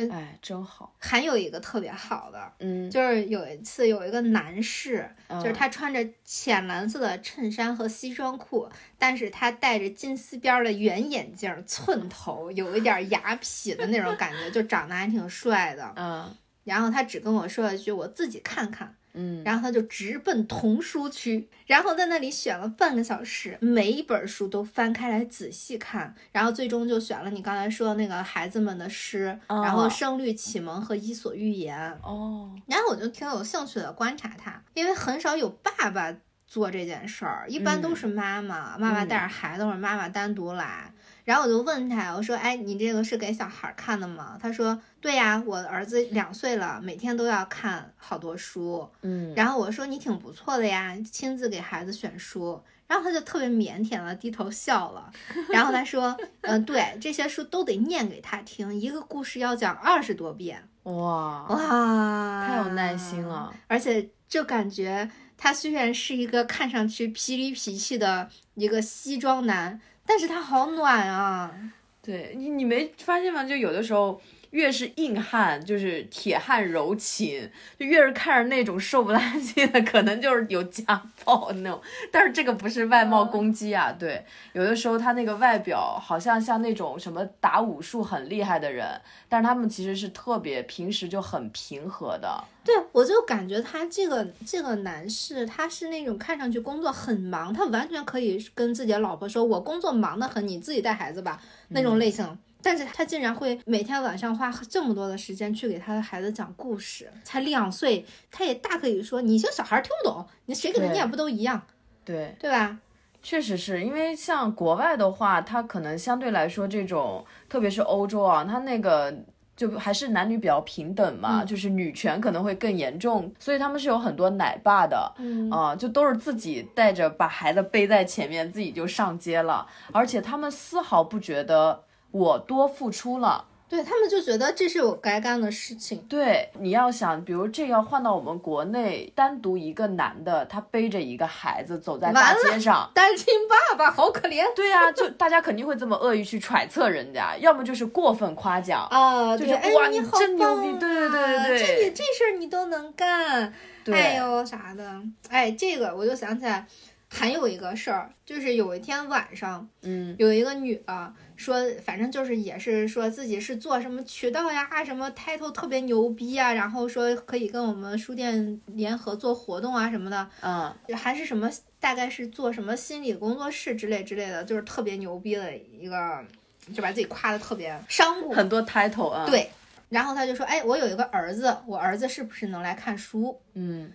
[0.08, 0.94] 哎，真好。
[0.98, 15.92] 还有一个特别好的，嗯，就是有一次有一个男士，就是他穿着浅蓝色的衬衫和西装裤，但是他戴着金丝边的圆眼镜，寸头，有一点雅痞的那种感觉，就长得还挺帅的。
[15.96, 16.34] 嗯，
[16.64, 31.76] 然后他只跟我说了一句：“我自己看看。”嗯，然后他就直奔童书区，然后在那里选了半个小时，每一本书都翻开来仔细看，然后最终就选了你刚才说的那个孩子们的诗，然后声律启蒙和伊索寓言。
[32.02, 36.14] 哦，然后我就挺有兴趣的观察他，因为很少有爸爸
[36.46, 40.92] 做这件事儿，一般都是妈妈，妈妈带着孩子或者妈妈单独来。
[41.24, 55.12] 然后我就问他，我说：“哎，你这个是给小孩看的吗？”他说：“对呀，我儿子两岁了，每天都要看好多书。”嗯，然后我说：“你挺不错的呀，亲自给孩子选书。”然后他就特别腼腆了，低头笑了。
[55.50, 69.80] 然后他说：“嗯，对，这些书都得念给他听，一个故事要讲二十多遍。”哇哇，太有耐心了，而且就感觉他虽然是一个看上去痞里痞气的一个西装男。
[70.10, 71.54] 但是它好暖啊！
[72.02, 73.44] 对你，你没发现吗？
[73.44, 74.20] 就有的时候。
[74.50, 81.80] 越是硬汉，就是铁汉柔情，就越是看着那种瘦不拉几的，可能就是有家暴那种。
[82.10, 92.42] 但是这个不是外貌攻击啊，对，有的时候他那个外表好像像那种什么打武术很厉害的人，但是他们其实是特别平时就很平和的。
[92.62, 102.38] 对，我就感觉他这个这个男士，他是那种看上去工作很忙，他完全可以跟自己的老婆说：“我工作忙得很，你自己带孩子吧。”那种类型。
[102.62, 111.62] 但是他竟然会每天晚上花这么多的时间去给他的孩子讲故事，才两岁，他也大可以说，你这小孩听不懂，你谁给他念不都一样？
[112.04, 112.78] 对对吧？
[113.22, 119.14] 确实是因为像国外的话，他可能相对来说这种，特别是欧洲啊，他那个
[119.54, 131.84] 就还是男女比较平等嘛，就是女权可能会更严重，所以他们是有很多奶爸的，嗯啊，就都是自己带着把孩子背在前面，自己就上街了，而且他们丝毫不觉得。
[132.10, 136.04] 我多付出了，对他们就觉得这是我该干的事情。
[136.08, 144.44] 对，你要想，比如这要换到我们国内，单独一个男的，他背着一个孩子走在大街上，单亲爸爸好可怜。
[144.56, 148.84] 对呀，就大家肯定会这么恶意去揣测人家，要么就是过分夸奖。
[148.90, 151.46] 啊，就是哇，你真牛逼，对对对对。
[151.46, 153.52] 对，这这事儿你都能干，
[153.86, 156.66] 哎呦啥的，哎，这个我就想起来。
[157.12, 171.50] 还有一个事儿，就是有一天晚上，嗯，有一个女的说，反正就是也是说自己是做什么渠道呀，什么 title 特别牛逼啊，然后说可以跟我们书店联合做活动啊什么的，嗯，还是什么，
[171.80, 176.24] 大概是做什么心理工作室之类之类的，就是特别牛逼的一个，
[176.72, 179.50] 就把自己夸的特别商务，很多 title 啊，对，
[179.88, 183.40] 然后他就说，哎，我有一个儿子，我儿子是不是能来看书？
[183.54, 183.90] 嗯，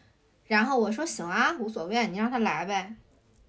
[0.48, 2.94] 然后我说行啊，无所谓，你让他来呗。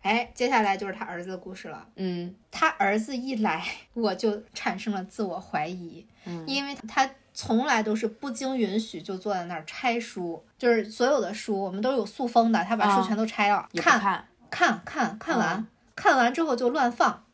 [0.02, 1.84] 哎，接下来就是他儿子的故事了。
[1.96, 6.06] 嗯，他儿子一来，我就产生了自我怀疑。
[6.24, 14.00] 嗯，因为他从来都是不经允许就坐在那儿拆书，就是所有的书我们都有塑封的，他把书全都拆了，看
[14.48, 15.66] 看看看完，
[15.96, 17.24] 看完之后就乱放，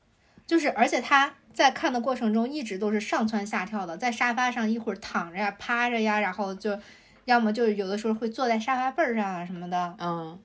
[0.47, 6.79] 就是而且他在看的过程中一直都是上蹿下跳的，在沙发上一会儿躺着呀，趴着呀，然后就
[7.27, 9.95] 要么就有的时候会坐在沙发背上啊什么的。
[9.99, 10.39] 嗯，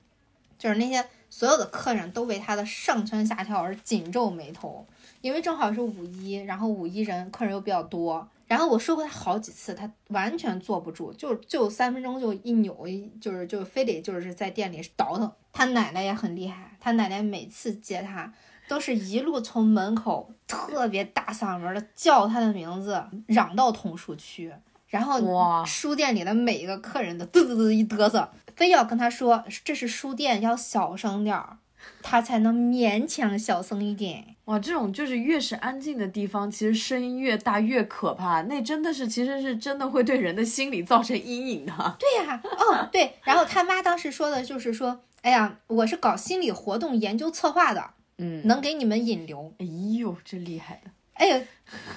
[0.58, 1.02] 就是那些。
[1.30, 4.86] 所有的客人都为他的上蹿下跳而紧皱眉头，
[5.20, 8.26] 因为正好是五一，然后五一人客人又比较多。
[8.46, 12.86] 然后我说过他好几次，他完全坐不住，就就三分钟就一扭，
[13.20, 15.30] 就是就非得就是在店里倒腾。
[15.52, 18.32] 他奶奶也很厉害，他奶奶每次接他
[18.66, 24.50] 都是一路从门口特别大嗓门的叫他的名字，嚷到同书区。
[24.86, 25.20] 然后
[25.66, 28.26] 书店里的每一个客人都嘚嘚嘚一嘚瑟，
[28.58, 31.58] 非要跟他说这是书店，要小声点儿，
[32.02, 34.34] 他才能勉强小声一点。
[34.46, 38.42] 哇，这种就是越是安静的地方，其实声音越大越可怕。
[38.42, 41.72] 那真的是，其实是真的会对人的心理造成阴影的。
[42.00, 49.54] 对呀、哦对，然后他妈当时说的就是说，哎呀，我是搞心理活动研究策划的，嗯，能给你们引流。
[49.58, 49.66] 哎
[50.00, 50.90] 呦，这厉害的。
[51.12, 51.40] 哎呦，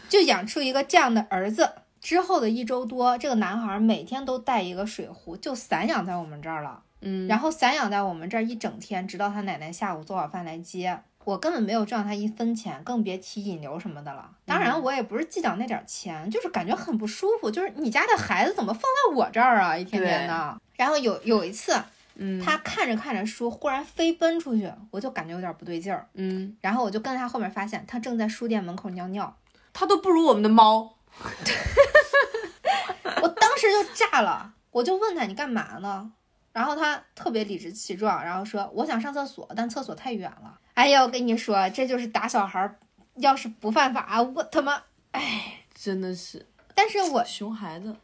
[0.07, 1.71] 就养出一个这样的儿子。
[2.01, 6.81] 之后的一周多，这个男孩每天都带一个水壶，就散养在我们这儿了。
[7.01, 10.99] 嗯，然后散养在我们这儿一整天，直到他奶奶下午做好饭来接。
[11.23, 14.27] 我根本没有赚他一分钱，更别提引流什么的了。
[14.43, 17.51] 当然，我也不是计较那点钱，就是感觉很不舒服。
[17.51, 20.59] 就是你家的孩子怎么放在我这儿啊，一天天的。
[20.75, 21.79] 然后有有一次，
[22.15, 26.07] 嗯，他看着看着书，忽然飞奔出去，我就感觉有点不对劲儿。
[26.15, 29.35] 嗯，然后我就跟在他后面，发现他正在书店门口尿尿。
[29.73, 30.95] 他都不如我们的猫。
[33.21, 36.11] 我当时就炸了，我就问他你干嘛呢？
[36.51, 40.59] 然后他特别理直气壮，然后说我想上厕所，但厕所太远了。
[40.73, 42.77] 哎呀，我跟你说，这就是打小孩儿，
[43.15, 44.81] 要是不犯法，我他妈，
[45.11, 46.45] 哎，真的是
[46.75, 47.95] 但是我，熊孩子。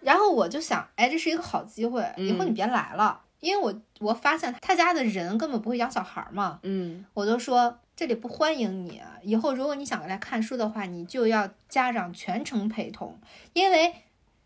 [0.00, 13.18] 然后我就想，哎，这是一个好机会，以后你别来了，因为我我发现他家的人根本不会养小孩儿嘛，嗯我就说这里不欢迎你啊，以后如果你想来看书的话，你就要家长全程陪同，
[13.54, 13.94] 因为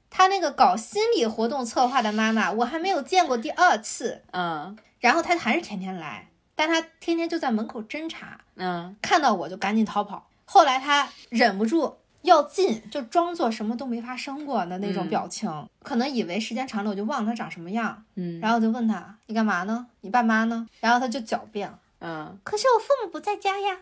[0.09, 10.29] 他那个搞心理活动策划的妈妈，我还没有见过第二次，嗯然后他还是天天来，但他天天就在门口侦查，嗯看到我就赶紧逃跑。
[10.45, 15.51] 后来他忍不住要进，就装作什么都没发生过的那种表情，
[15.83, 19.89] 可能以为时间长了我就忘了他长什么样，嗯然后我就问他你干嘛呢？
[20.03, 20.69] 你爸妈呢？
[20.79, 21.69] 然后他就狡辩。
[22.01, 23.81] 嗯可是我父母不在家呀。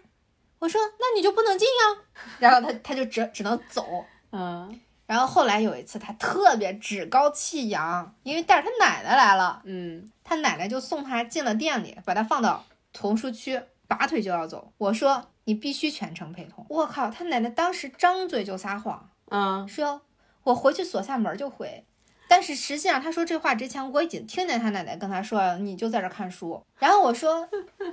[0.59, 2.03] 我说那你就不能进呀。
[2.39, 4.05] 然后他他就只只能走。
[4.33, 14.73] 嗯然后后来有一次他特别趾高气扬，因为带着他奶奶来了，嗯他奶奶就送他进了店里，把他放到童书区，拔腿就要走。
[14.77, 16.67] 我说你必须全程陪同。
[16.69, 20.03] 我靠，他奶奶当时张嘴就撒谎，嗯说
[20.43, 21.87] 我回去锁下门就回。
[22.29, 27.49] 但是实际上，他说这话之前，我已经听见他奶奶跟他说：“你就在这看书。”然后我说：“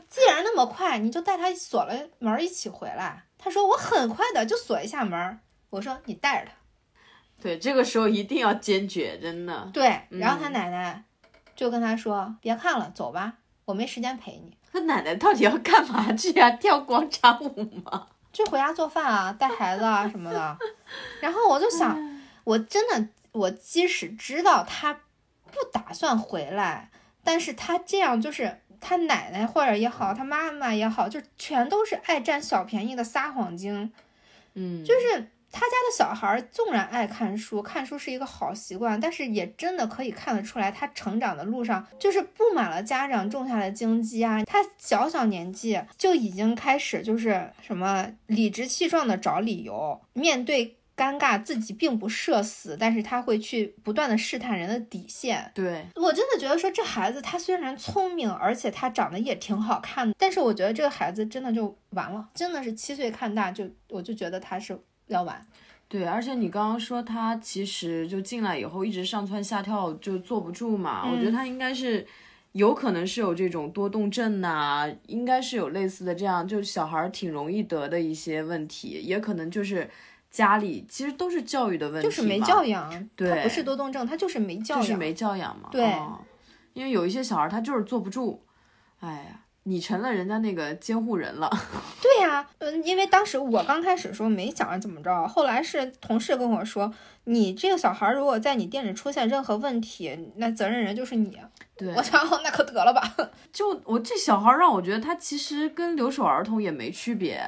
[0.09, 5.39] 既然那么快，你就带他锁了门一起回来。”他说：“我很快的就锁一下门。”
[5.71, 6.53] 我说：“你带着他。
[7.41, 9.69] 对，这个时候一定要坚决，真的”。
[9.73, 11.03] 对，然后他奶奶
[11.55, 13.33] 就跟他说：“别看了，走吧，
[13.65, 16.49] 我没时间陪你，他奶奶到底要干嘛 去啊？
[16.51, 18.07] 跳广场舞吗？
[18.33, 20.57] 就回家做饭啊，带孩子啊什么的。”
[21.21, 21.97] 然后我就想，
[22.43, 26.89] 我真的，我即使知道他不打算回来，
[27.23, 33.91] 但是他这样就是他奶奶或者也好，他妈妈也好，就全都是爱占小便宜的撒谎精。
[34.53, 44.45] 嗯，就是他家的小孩儿纵然爱看书，看书是一个好习惯，但是也真的可以看得出来，他成长的路上就是布满了家长种下的荆棘啊。
[44.45, 50.77] 他小小年纪就已经开始就是什么理直气壮的找理由，面对。
[50.95, 55.51] 尴尬，自己并不社死，但是他会去不断的试探人的底线。
[55.53, 65.45] 对，我真的觉得说这孩子他虽然聪明，而且他长得也挺好看的，但是我觉得这个孩子真的就完了，真的是七岁看大就，我就觉得他是要完。
[65.87, 72.05] 对，而且你刚刚说他其实就进来以后一直上蹿下跳就坐不住嘛，我觉得他应该是
[72.53, 79.87] 有可能是有这种多动症呐、应该是有类似的这样，就小孩儿挺容易得的一些问题，也可能就是
[80.35, 82.65] 家里其实都是教育的问题，就是没教。
[82.65, 84.83] 养，他对不是多动症，他就是没教养。
[84.83, 85.69] 就是没教养嘛。
[85.71, 86.19] 对嗯
[86.73, 88.43] 因为有一些小孩儿他就是坐不住，
[88.99, 91.49] 哎呀，你成了人家那个监护人了。
[92.03, 101.39] 对呀、嗯，因为当时我刚开始的时候没想着怎么着，后来是同事跟我说，你这个小孩如果在你店里出现任何问题，那责任人就是你。
[101.77, 103.01] 对，我想，哦那可得了吧。
[103.53, 107.41] 就我这小孩儿让我觉得他其实跟留守儿童也没区别。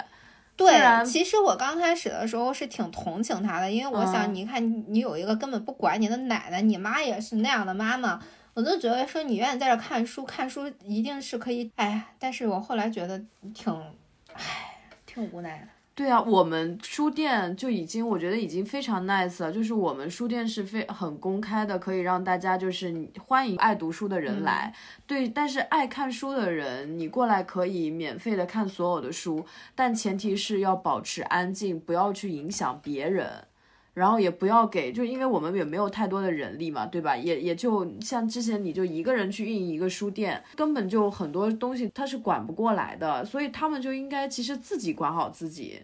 [0.57, 8.19] 对，其实我刚开始的时候是挺同情他的，因为我想，嗯你看你你有一个根本不管你的奶奶，你妈也是那样的妈妈，
[8.55, 13.21] 我就觉得说你愿意在这看书，看书一定是可以，哎，但是我后来觉得
[13.53, 13.71] 挺，
[14.33, 15.67] 唉，挺无奈的。
[15.97, 19.51] 对啊，我们书店就已经，我觉得已经非常 nice 了。
[19.51, 24.71] 就是我们书店是非很公开的，可以让大家就是欢迎爱读书的人来。
[25.07, 29.43] 对，但是爱看书的人，你过来可以免费的看所有的书，
[29.73, 33.46] 但前提是要保持安静，不要去影响别人。
[33.97, 37.17] 然后也不要给，就因为我们也没有太多的人力嘛，对吧？
[37.17, 45.81] 也也就像之前你就一个人去运营一个书店，根本就很多东西他是管不过来的，所以他们就应该其实自己管好自己。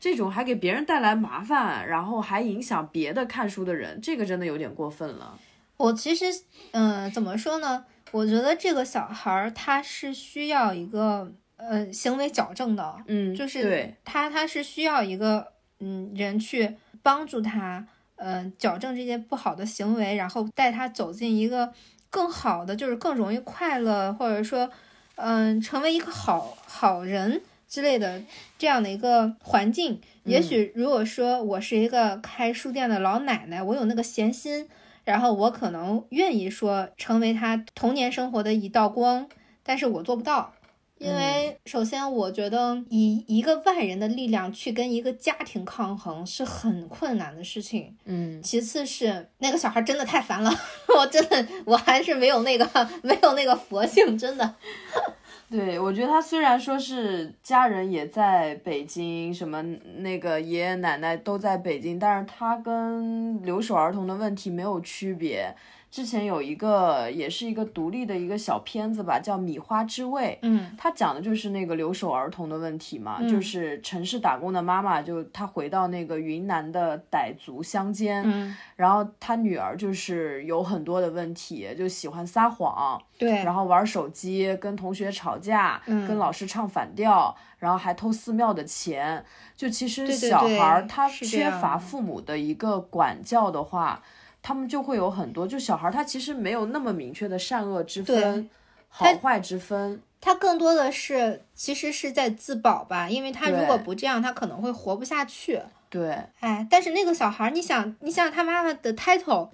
[0.00, 5.38] 这种还给别人带来麻烦，然后还影响别的看书的人，这个真的有点过分了。
[5.76, 6.24] 我其实，
[6.72, 7.84] 嗯，怎么说呢？
[8.10, 17.86] 我觉得这个小孩儿他是需要一个呃行为矫正的，嗯，就是对，他他是需要一个嗯人去帮助他，
[18.16, 21.72] 嗯、矫正这些不好的行为，然后带他走进一个
[22.10, 24.70] 更好的，就是更容易快乐，或者说，
[25.16, 28.22] 嗯、成为一个好好人之类的
[28.58, 30.00] 这样的一个环境。
[30.24, 34.68] 也许如果说我是一个开书店的老奶奶，我有那个闲心。
[35.02, 39.26] 然后我可能愿意说成为他童年生活的一道光，
[39.62, 40.52] 但是我做不到，
[41.00, 47.96] 因为首先我觉得以一个外人的力量去跟一个家庭抗衡是很困难的事情。
[48.04, 50.50] 嗯，其次是那个小孩真的太烦了，
[50.98, 52.68] 我真的我还是没有那个
[53.02, 54.54] 没有那个佛性，真的。
[55.50, 59.62] 对，我觉得他虽然说是家人也在北京，什么
[59.96, 65.52] 那个爷爷奶奶都在北京，但是他跟留守儿童的问题没有区别。
[65.90, 89.24] 之前有一个也是一个独立的一个小片子吧，叫《米花之味》，嗯它讲的就是那个留守儿童的问题嘛，嗯就是城市打工的妈妈，就她回到那个云南的傣族乡间，嗯，然后她女儿就是有很多的问题，就喜欢撒谎，对，然后玩手机，跟同学吵架，嗯跟老师唱反调，然后还偷寺庙的钱。
[89.56, 94.00] 就其实小孩儿他缺乏父母的一个管教的话，
[94.42, 98.48] 他们就会有很多，就小孩儿他其实没有那么明确的善恶之分、
[98.88, 100.02] 好坏之分。
[100.20, 105.60] 他更多的是其实是在自保吧，因为他如果不这样，他可能会活不下去。
[105.88, 109.48] 对，哎，但是那个小孩儿，你想，你想想他妈妈的 title，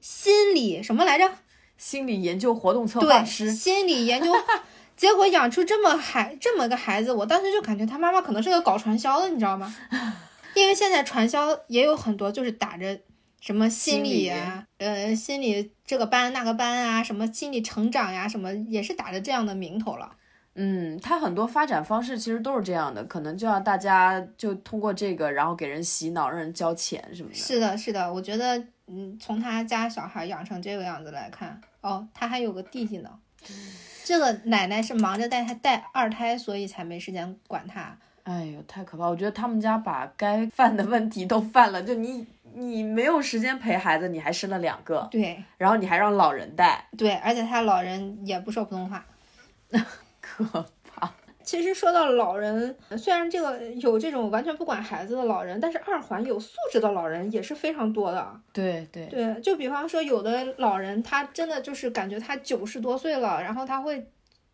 [0.00, 1.30] 心理什么来着？
[1.78, 4.30] 心理研究活动策划对，师，心理研究，
[4.94, 9.74] 结果养出这么孩这么个孩子，我当时就感觉他妈妈可能是个搞传销的，你知道吗？
[10.54, 13.00] 因为现在传销也有很多就是打着
[13.40, 20.14] 什么心理啊，呃，心理这个班那个班啊，什么心理成长呀，什么也是打着这样的名头了。
[20.54, 27.34] 嗯，他很多发展方式其实都是这样的，可能就要大家就通过这个，然后给人洗脑，让人交钱什么的。
[27.34, 33.10] 是的，是的，我觉得，嗯，从他家小孩养成这个样子来看，哦，他还有个弟弟呢。
[34.04, 37.96] 这个奶奶是忙着带他带二胎，所以才没时间管他。
[38.24, 39.06] 哎呦，太可怕！
[39.06, 49.04] 我觉得他们家把该犯的问题都犯了，就你你没有时间陪孩子，你还生了两个，对然后你还让老人带，对，而且他老人也不说普通话。
[50.20, 50.44] 可
[50.84, 51.10] 怕。
[51.42, 58.40] 其实说到老人，虽然这个有这种完全不管孩子的老人，但是二环有素质的老人也是非常多的。
[58.52, 64.06] 对对对，就比方说有的老人，他真的就是感觉他九十多岁了，然后他会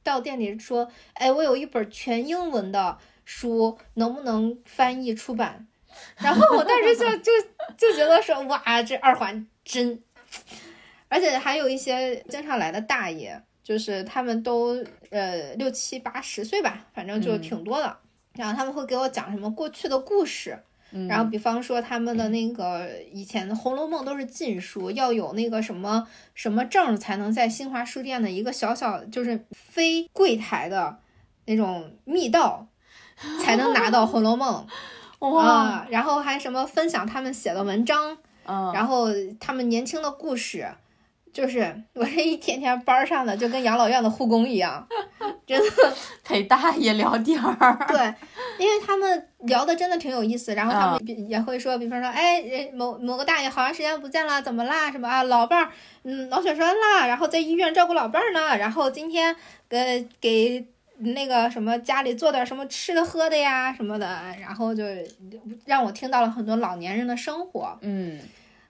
[0.03, 5.67] 到店里说：“哎，我有一本全英文的书，能不能翻译出版？”
[6.17, 7.33] 然后我当时就就
[7.77, 10.01] 就觉得说：“哇，这二环真……
[11.09, 17.97] 而且还有一些经常来的大爷，就是他们都呃六七八十岁吧，反正就挺多的。
[18.35, 20.59] 然后他们会给我讲什么过去的故事，
[21.09, 30.99] 然后比方说他们的那个以前的《红楼梦》都是禁书，要有那个什么什么证才能在新华书店的一个小小就是非柜台的
[31.47, 32.67] 那种密道
[33.43, 34.67] 才能拿到《红楼梦》
[35.31, 38.17] 哇，啊，然后还什么分享他们写的文章，
[38.47, 39.09] 嗯，然后
[39.41, 40.67] 他们年轻的故事。
[41.33, 44.89] 就是我这一天天班儿上的，就跟养老院的护工一样，
[45.47, 45.95] 真的。
[46.25, 48.15] 陪大爷聊天儿，对，
[48.59, 54.91] 因为他们聊的真的挺有意思，然后他们比也会说，比方说，哎，人某某个大爷好长时间不见了，怎么啦？
[54.91, 55.71] 什么啊，老伴儿，
[56.05, 59.37] 嗯，脑血栓啦，然后在医院照顾老伴儿呢，然后今天
[59.69, 60.67] 呃给
[60.99, 64.07] 那个什么家里做点什么吃的喝的呀什么的，
[64.41, 64.85] 然后就
[65.65, 67.79] 让我听到了很多老年人的生活。
[67.83, 68.19] 嗯，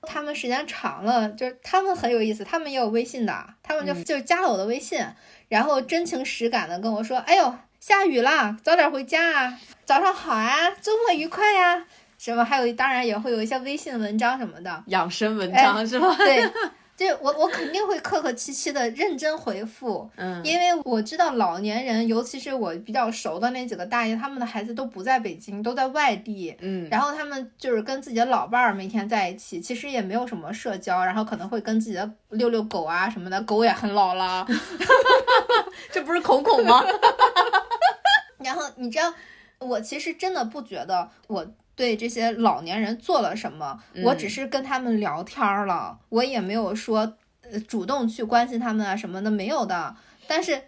[0.02, 5.04] 他们时间长了，就是他们很有意思，他们也有微信的，他们就、就加了我的微信，
[5.48, 11.84] 然后真情实感的跟我说：“哎呦，下雨了，早点回家啊，早上好啊，周末愉快呀、
[12.18, 16.14] 什么还有当然也会有一些微信文章什么的，养生文章、是吧？
[16.16, 16.50] 对，
[16.96, 34.46] 这我我肯定会客客气气的认真回复，嗯，因为我知道老年人，尤其是我比较熟的那几个大爷，他们的孩子都不在北京，都在外地，嗯，然后他们就是跟自己的老伴儿每天在一起，其实也没有什么社交，然后可能会跟自己的遛遛狗啊什么的，狗也很老了。
[35.92, 36.82] 这不是孔孔吗？
[38.40, 39.12] 然后你知道，
[39.58, 41.46] 我其实真的不觉得我
[41.76, 49.94] 对这些老年人做了什么，我只是跟他们聊天儿了，我也没有说呃主动去关心他们啊什么的，没有的。
[50.26, 50.62] 但是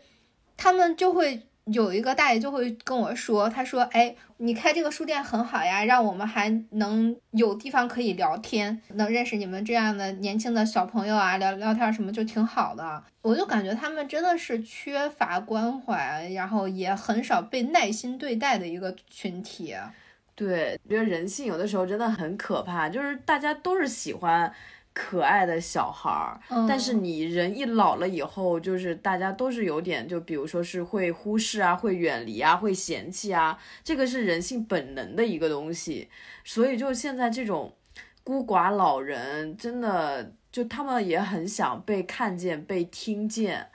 [0.56, 13.02] 他们就会有一个大爷就会跟我说，他说，哎，你开这个书店很好呀，让我们还能有地方可以聊天，能认识你们这样的年轻的小朋友啊，聊聊天什么就挺好的。
[13.22, 19.74] 我就感觉他们真的是缺乏关怀，然后也很少被耐心对待的一个群体。
[20.38, 24.54] 对，觉得人性有的时候真的很可怕，就是大家都是喜欢
[24.92, 36.08] 可爱的小孩儿，但是你人一老了以后，就是大家都是有点，就比如说是会忽视啊，会远离啊，会嫌弃啊，这个是人性本能的一个东西。
[36.44, 37.74] 所以就现在这种
[38.22, 43.68] 孤寡老人，真的就他们也很想被看见、被听见。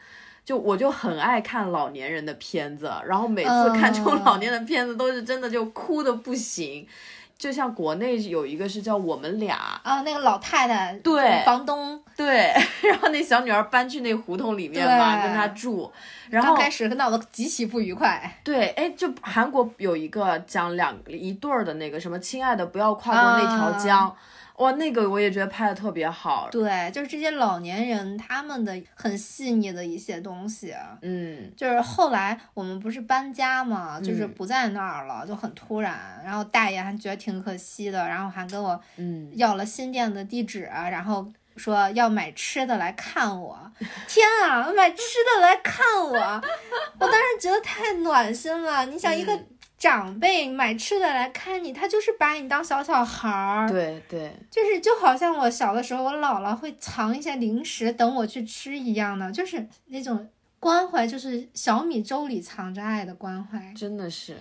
[0.45, 6.87] 就我就很爱看老年人的片子，然后每次看这种老年的片子都是真的就哭的不行。
[7.35, 9.55] 就像国内有一个是叫《我们俩》
[9.89, 15.91] 啊，那个老太太对房东对， 然后那小女儿搬去那胡同里面嘛，跟他住，
[16.29, 18.39] 然后开始闹得极其不愉快。
[18.45, 24.15] 对，哎，就韩国有一个讲两一对儿的那个什么，亲爱的不要跨过那条江。
[24.57, 26.47] 哇，那个我也觉得拍的特别好。
[26.51, 30.73] 对，就是这些老年人他们的很细腻的一些东西。
[31.01, 36.21] 嗯，就是后来我们不是搬家嘛，就是不在那儿了，就很突然。
[36.23, 41.27] 然后大爷还觉得挺可惜的，然后还跟我嗯要了新店的地址，然后
[41.57, 43.59] 说要买吃的来看我。
[44.07, 45.01] 天啊，买吃
[45.35, 46.13] 的来看我！
[46.99, 48.85] 我当时觉得太暖心了。
[48.85, 49.37] 你想一个。
[49.77, 53.69] 长辈买吃的来看你，他就是把你当小小孩儿。
[53.69, 63.73] 对对，就是就好像我小的时候，我姥姥会藏一些零食等我去吃一样的，就是那种关怀，就是小米粥里藏着爱的关怀。
[63.75, 64.37] 真的是，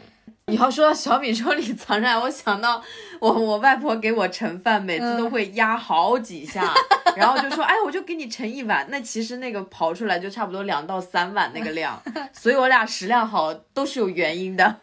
[0.47, 2.81] 你要说到小米粥里藏着爱，我想到
[3.19, 6.73] 我我外婆给我盛饭，每次都会压好几下，
[7.17, 8.87] 然后就说，哎，我就给你盛一碗。
[8.91, 12.01] 那其实那个刨出来就差不多两到三碗那个量，
[12.33, 14.77] 所以我俩食量好都是有原因的。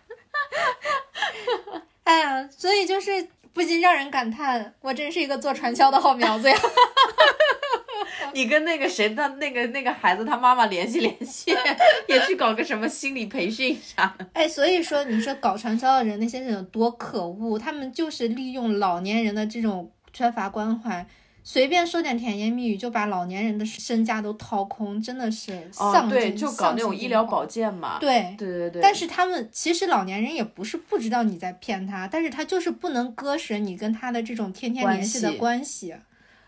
[2.03, 6.57] 哎呀，所以就是不禁让人感叹，我真是一个做传销的好苗子呀！
[8.33, 11.55] 你跟那个谁的那个那个孩子他妈妈联系联系，
[12.07, 14.25] 也去搞个什么心理培训啥的。
[14.33, 21.05] 哎，所以说你说搞传销的人那些人有多可恶，他们就是利用老年人的这种缺乏关怀。
[21.51, 27.97] 随便说点甜言蜜语就把老年人的身家都掏空，真的是丧对，就搞那种医疗保健嘛。
[27.99, 28.79] 对对对对。
[28.79, 35.95] 但是他们其实老年人也不是不知道你在骗他，但是他就是不能割舍你跟他的这种天天联系的关系。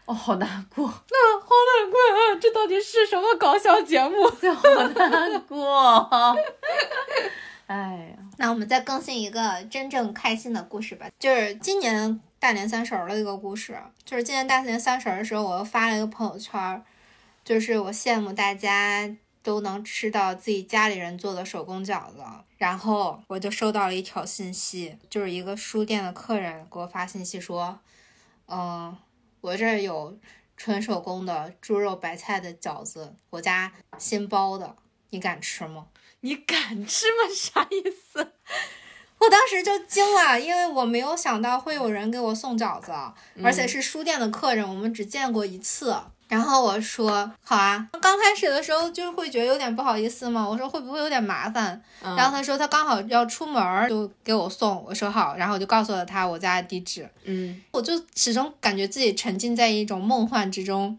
[0.05, 2.37] 哦，好难过， 那好难过啊！
[2.39, 4.29] 这到底是什么搞笑节目？
[4.53, 6.07] 好难过。
[7.65, 12.19] 哎呀，那我们再更新一个真正开心的故事吧，就是今年。
[12.41, 16.83] 大年三十儿的一个故事，就是今年大年三十儿的时候，我又发了一个朋友圈，
[17.45, 22.23] 就是我羡慕大家都能吃到自己家里人做的手工饺子，
[22.57, 27.79] 然后我就收到了一条信息，就是一个书店的客人给我发信息说，
[28.47, 28.97] 嗯，
[29.41, 30.17] 我这儿有
[30.57, 34.75] 纯手工的猪肉白菜的饺子，我家新包的，
[35.11, 35.89] 你敢吃吗？
[36.21, 37.29] 你敢吃吗？
[37.37, 38.33] 啥意思？
[39.21, 42.91] 我当时就惊了，因为我没有想到会有人给我送饺子，
[43.43, 45.95] 而且是书店的客人，我们只见过一次。
[46.27, 51.79] 然后我说好啊，刚开始的时候就会觉得有点不好意思嘛，我说会不会有点麻烦？
[52.01, 54.81] 然后他说他刚好要出门，就给我送。
[54.87, 57.07] 我说好，然后我就告诉了他我家的地址。
[57.25, 60.97] 嗯，我就始终感觉自己沉浸在一种梦幻之中。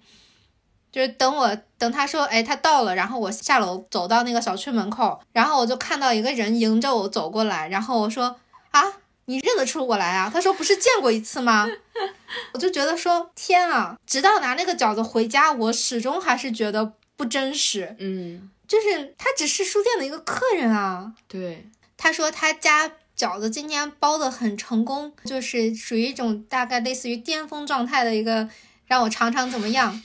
[0.93, 8.37] 就是等我等他说，哎，他到了，然后我下楼走到那个小区门口，然后我就看到一个人迎着我走过来，然后我说
[8.71, 8.83] 啊，
[9.25, 10.31] 你认得出我来啊？
[10.33, 11.67] 他说不是见过一次吗？
[12.53, 13.97] 我就觉得说天啊！
[14.07, 17.97] 直到拿那个饺子回家，我始终还是觉得不真实。
[17.99, 21.13] 嗯，就是他只是书店的一个客人啊。
[21.27, 28.49] 对，他说他家饺子今天包的很成功，就是属于一种大概类似于巅峰状态的一个，
[28.87, 30.03] 让我尝尝怎么样。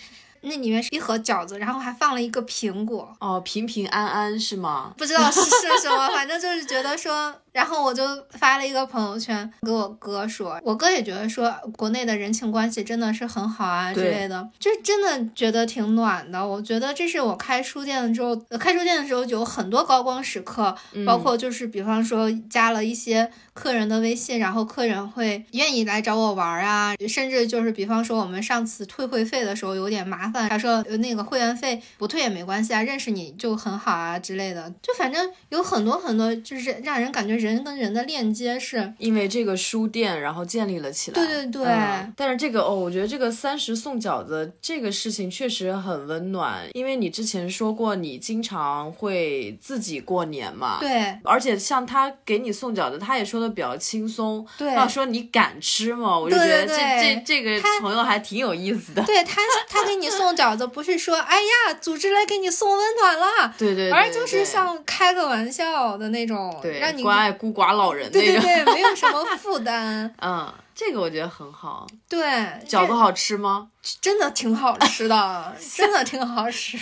[0.48, 3.16] 那里面是一盒饺子，然后还放了一个苹果。
[3.20, 4.94] 哦，平平安安是吗？
[4.98, 7.34] 不知道是是什么，反正就是觉得说。
[7.58, 16.48] 然后我就发了一个朋友圈给我哥说，我哥也觉得说国内的人情关系真的是很好啊之类的，就真的觉得挺暖的。
[16.48, 37.47] 我觉得这是我开书店的时候，开书店的时候有很多高光时刻，包括就是比方说加了一些客人的微信，然后客人会愿意来找我玩啊，甚至就是比方说我们上次退会费的时候有点麻烦，他说那个会员费不退也没关系啊，认识你就很好啊之类的，就反正有很多很多就是让人感觉人。
[37.48, 41.16] 人跟人的链接是，因为这个书店，然后建立了起来。
[41.16, 41.66] 对对对。
[41.66, 50.80] 嗯但是这个哦，我觉得这个三十送饺子这个事情确实很温暖，因为你之前说过你经常会自己过年嘛。。
[50.80, 54.46] 对而且像他给你送饺子，他也说的比较轻松。
[54.58, 56.18] 对要说你敢吃吗？
[56.18, 59.04] 我就觉得这这这个朋友还挺有意思的。
[59.04, 68.66] 对，他他给你送饺子，不是说哎呀，组织来给你送温暖了，对对对，而就是像开个玩笑的那种，对让你关爱孤寡老人对对那种。
[68.66, 70.14] 对，没有什么负担。
[70.22, 71.88] 嗯，这个我觉得很好。
[72.10, 72.22] 对，
[72.68, 73.70] 饺子好吃吗？
[74.02, 76.78] 真的挺好吃的， 真的挺好吃。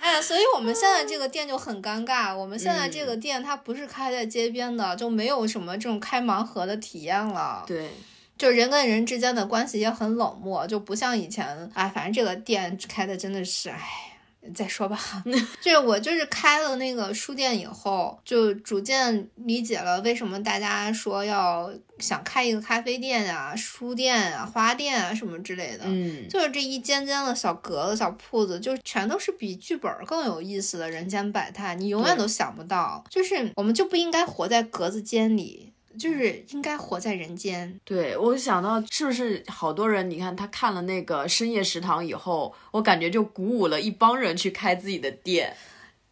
[0.00, 2.34] 哎，所以我们现在这个店就很尴尬。
[2.34, 7.64] 我们现在嗯这个店它不是开在街边的，就没有什么这种开盲盒的体验了。
[7.66, 7.90] 对，
[8.36, 11.70] 就人跟人之间的关系也很冷漠，就不像以前。
[11.74, 14.10] 哎，反正这个店开的真的是，哎。
[14.52, 14.98] 再说吧，
[15.60, 25.84] 就是我就是开了那个书店以后，就逐渐理解了为什么大家说要想开一个咖啡店啊、书店啊、花店啊什么之类的。
[25.84, 33.04] 嗯，就是这一间间的小格子、小铺子，就全都是比剧本更有意思的人间百态，你永远都想不到。
[33.10, 37.80] 就是我们就不应该活在格子间里，就是应该活在人间。
[37.84, 40.08] 对我想到是不是好多人？
[40.10, 45.56] 你看他看了那个深夜食堂以后，我感觉就鼓舞了一帮人去开自己的店。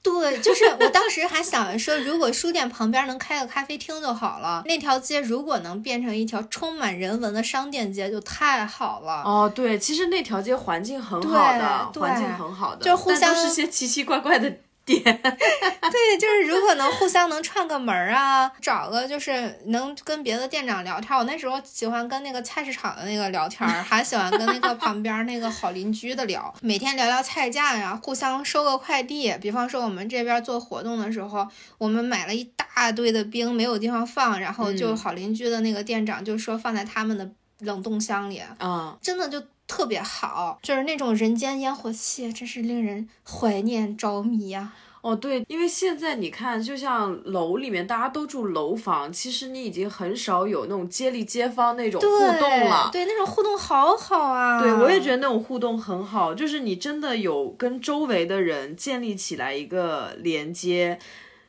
[0.03, 9.22] 对，就是 我当时还想着说，如果书店旁边能开个咖啡厅就好了，那条街如果能变成一条充满人文的商店街，就太好了。
[9.24, 14.53] 哦，对，其实那条街环境很好的，环境很好的，就互相都是些奇奇怪怪的
[14.85, 15.03] 店。
[15.05, 21.18] 对，就是如果能互相能串个门儿啊，找个就是能跟别的店长聊天儿。
[21.18, 29.37] 我那时候喜欢跟那个菜市场的那个聊天儿，还喜欢跟那个旁边那个好邻居的聊，每天聊聊菜价呀，互相收个快递。
[29.41, 31.47] 比方说我们这边做活动的时候，
[31.78, 37.30] 我们买了一大堆的冰，没有地方放，然后就嗯好邻居的那个店长就说放在他们的
[37.61, 44.70] 冷冻箱里，嗯，真的就特别好，就是那种人间烟火气，真是令人怀念着迷呀、
[45.00, 52.06] 哦，对，因为现在你看，就像楼里面大家都住楼房，其实你已经很少有那种街里街坊那种互
[52.38, 52.90] 动了。
[52.92, 54.60] 对，那种互动好好啊。
[54.60, 60.98] 对，我也觉得那种互动很好，就是你真的有跟周围的人建立起来一个连接。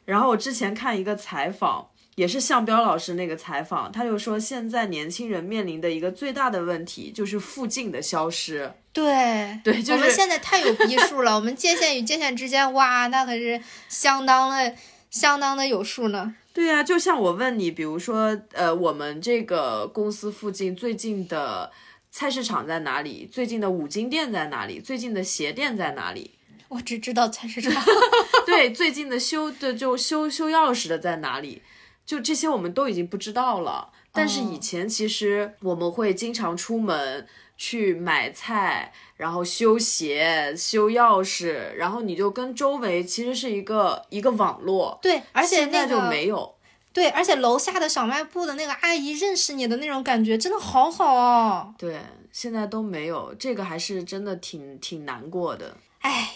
[0.05, 8.73] 然后我之前看一个采访，也是向彪老师那个采访，他就说现在年轻人面临的一个最大的问题就是附近的消失。
[8.91, 13.59] 对对就是我们现在太有逼数了，我们界限与界限之间，哇，那可是
[13.89, 14.75] 相当的、
[15.09, 16.35] 相当的有数呢。
[16.53, 21.71] 对呀、就像我问你，比如说，呃，我们这个公司附近最近的
[22.11, 23.27] 菜市场在哪里？
[23.31, 24.79] 最近的五金店在哪里？
[24.79, 26.35] 最近的鞋店在哪里？
[26.67, 27.83] 我只知道菜市场。
[28.45, 31.63] 对，最近的修的就修修钥匙的在哪里？
[32.05, 33.89] 就这些我们都已经不知道了。
[34.11, 37.27] 但是以前其实我们会经常出门
[37.57, 44.99] 去买菜，然后修鞋、修钥匙，然后你就跟周围其实是一个一个网络。
[45.01, 46.53] 对，而且那现在就没有。
[46.93, 51.73] 对，而且楼下的小卖部的那个阿姨认识你的那种感觉，真的好好哦。
[51.75, 51.99] 对，
[52.31, 55.75] 现在都没有，这个还是真的挺挺难过的。
[56.01, 56.35] 唉，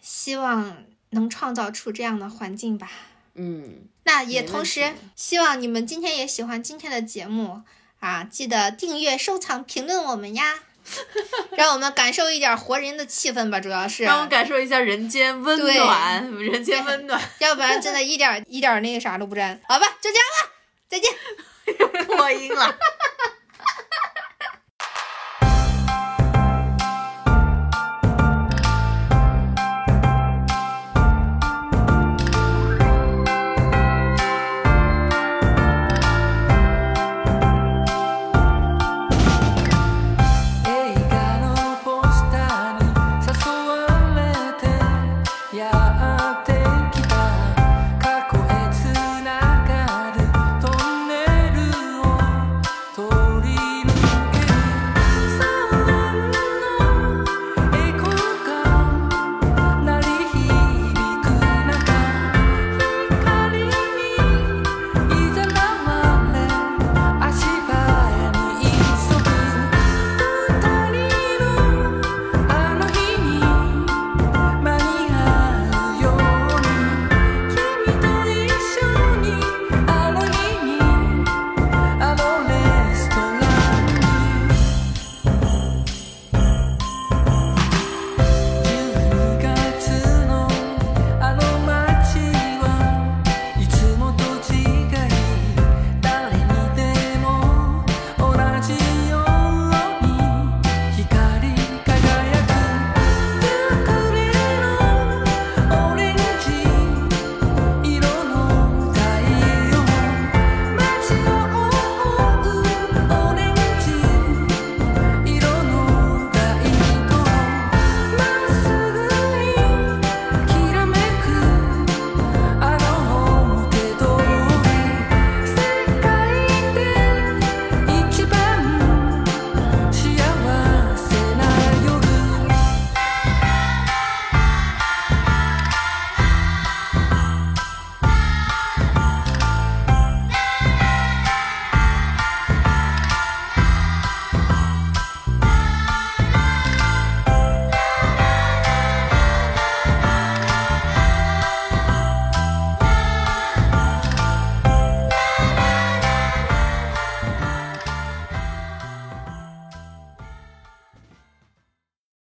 [0.00, 0.78] 希望
[1.10, 2.90] 能创造出这样的环境吧。
[3.34, 7.62] 嗯，那也同时希望你们今天也喜欢今天的节目
[8.00, 10.60] 啊，记得订阅、收藏、评论我们呀，
[11.56, 19.58] 让我们感受一点活人的气氛吧，主要是，让我们感受一下人间温暖， 人间温暖，要不然真的一点一点那个啥都不沾。
[19.68, 20.52] 好吧，就这样吧，
[20.88, 21.10] 再见。
[22.06, 22.76] 破音了。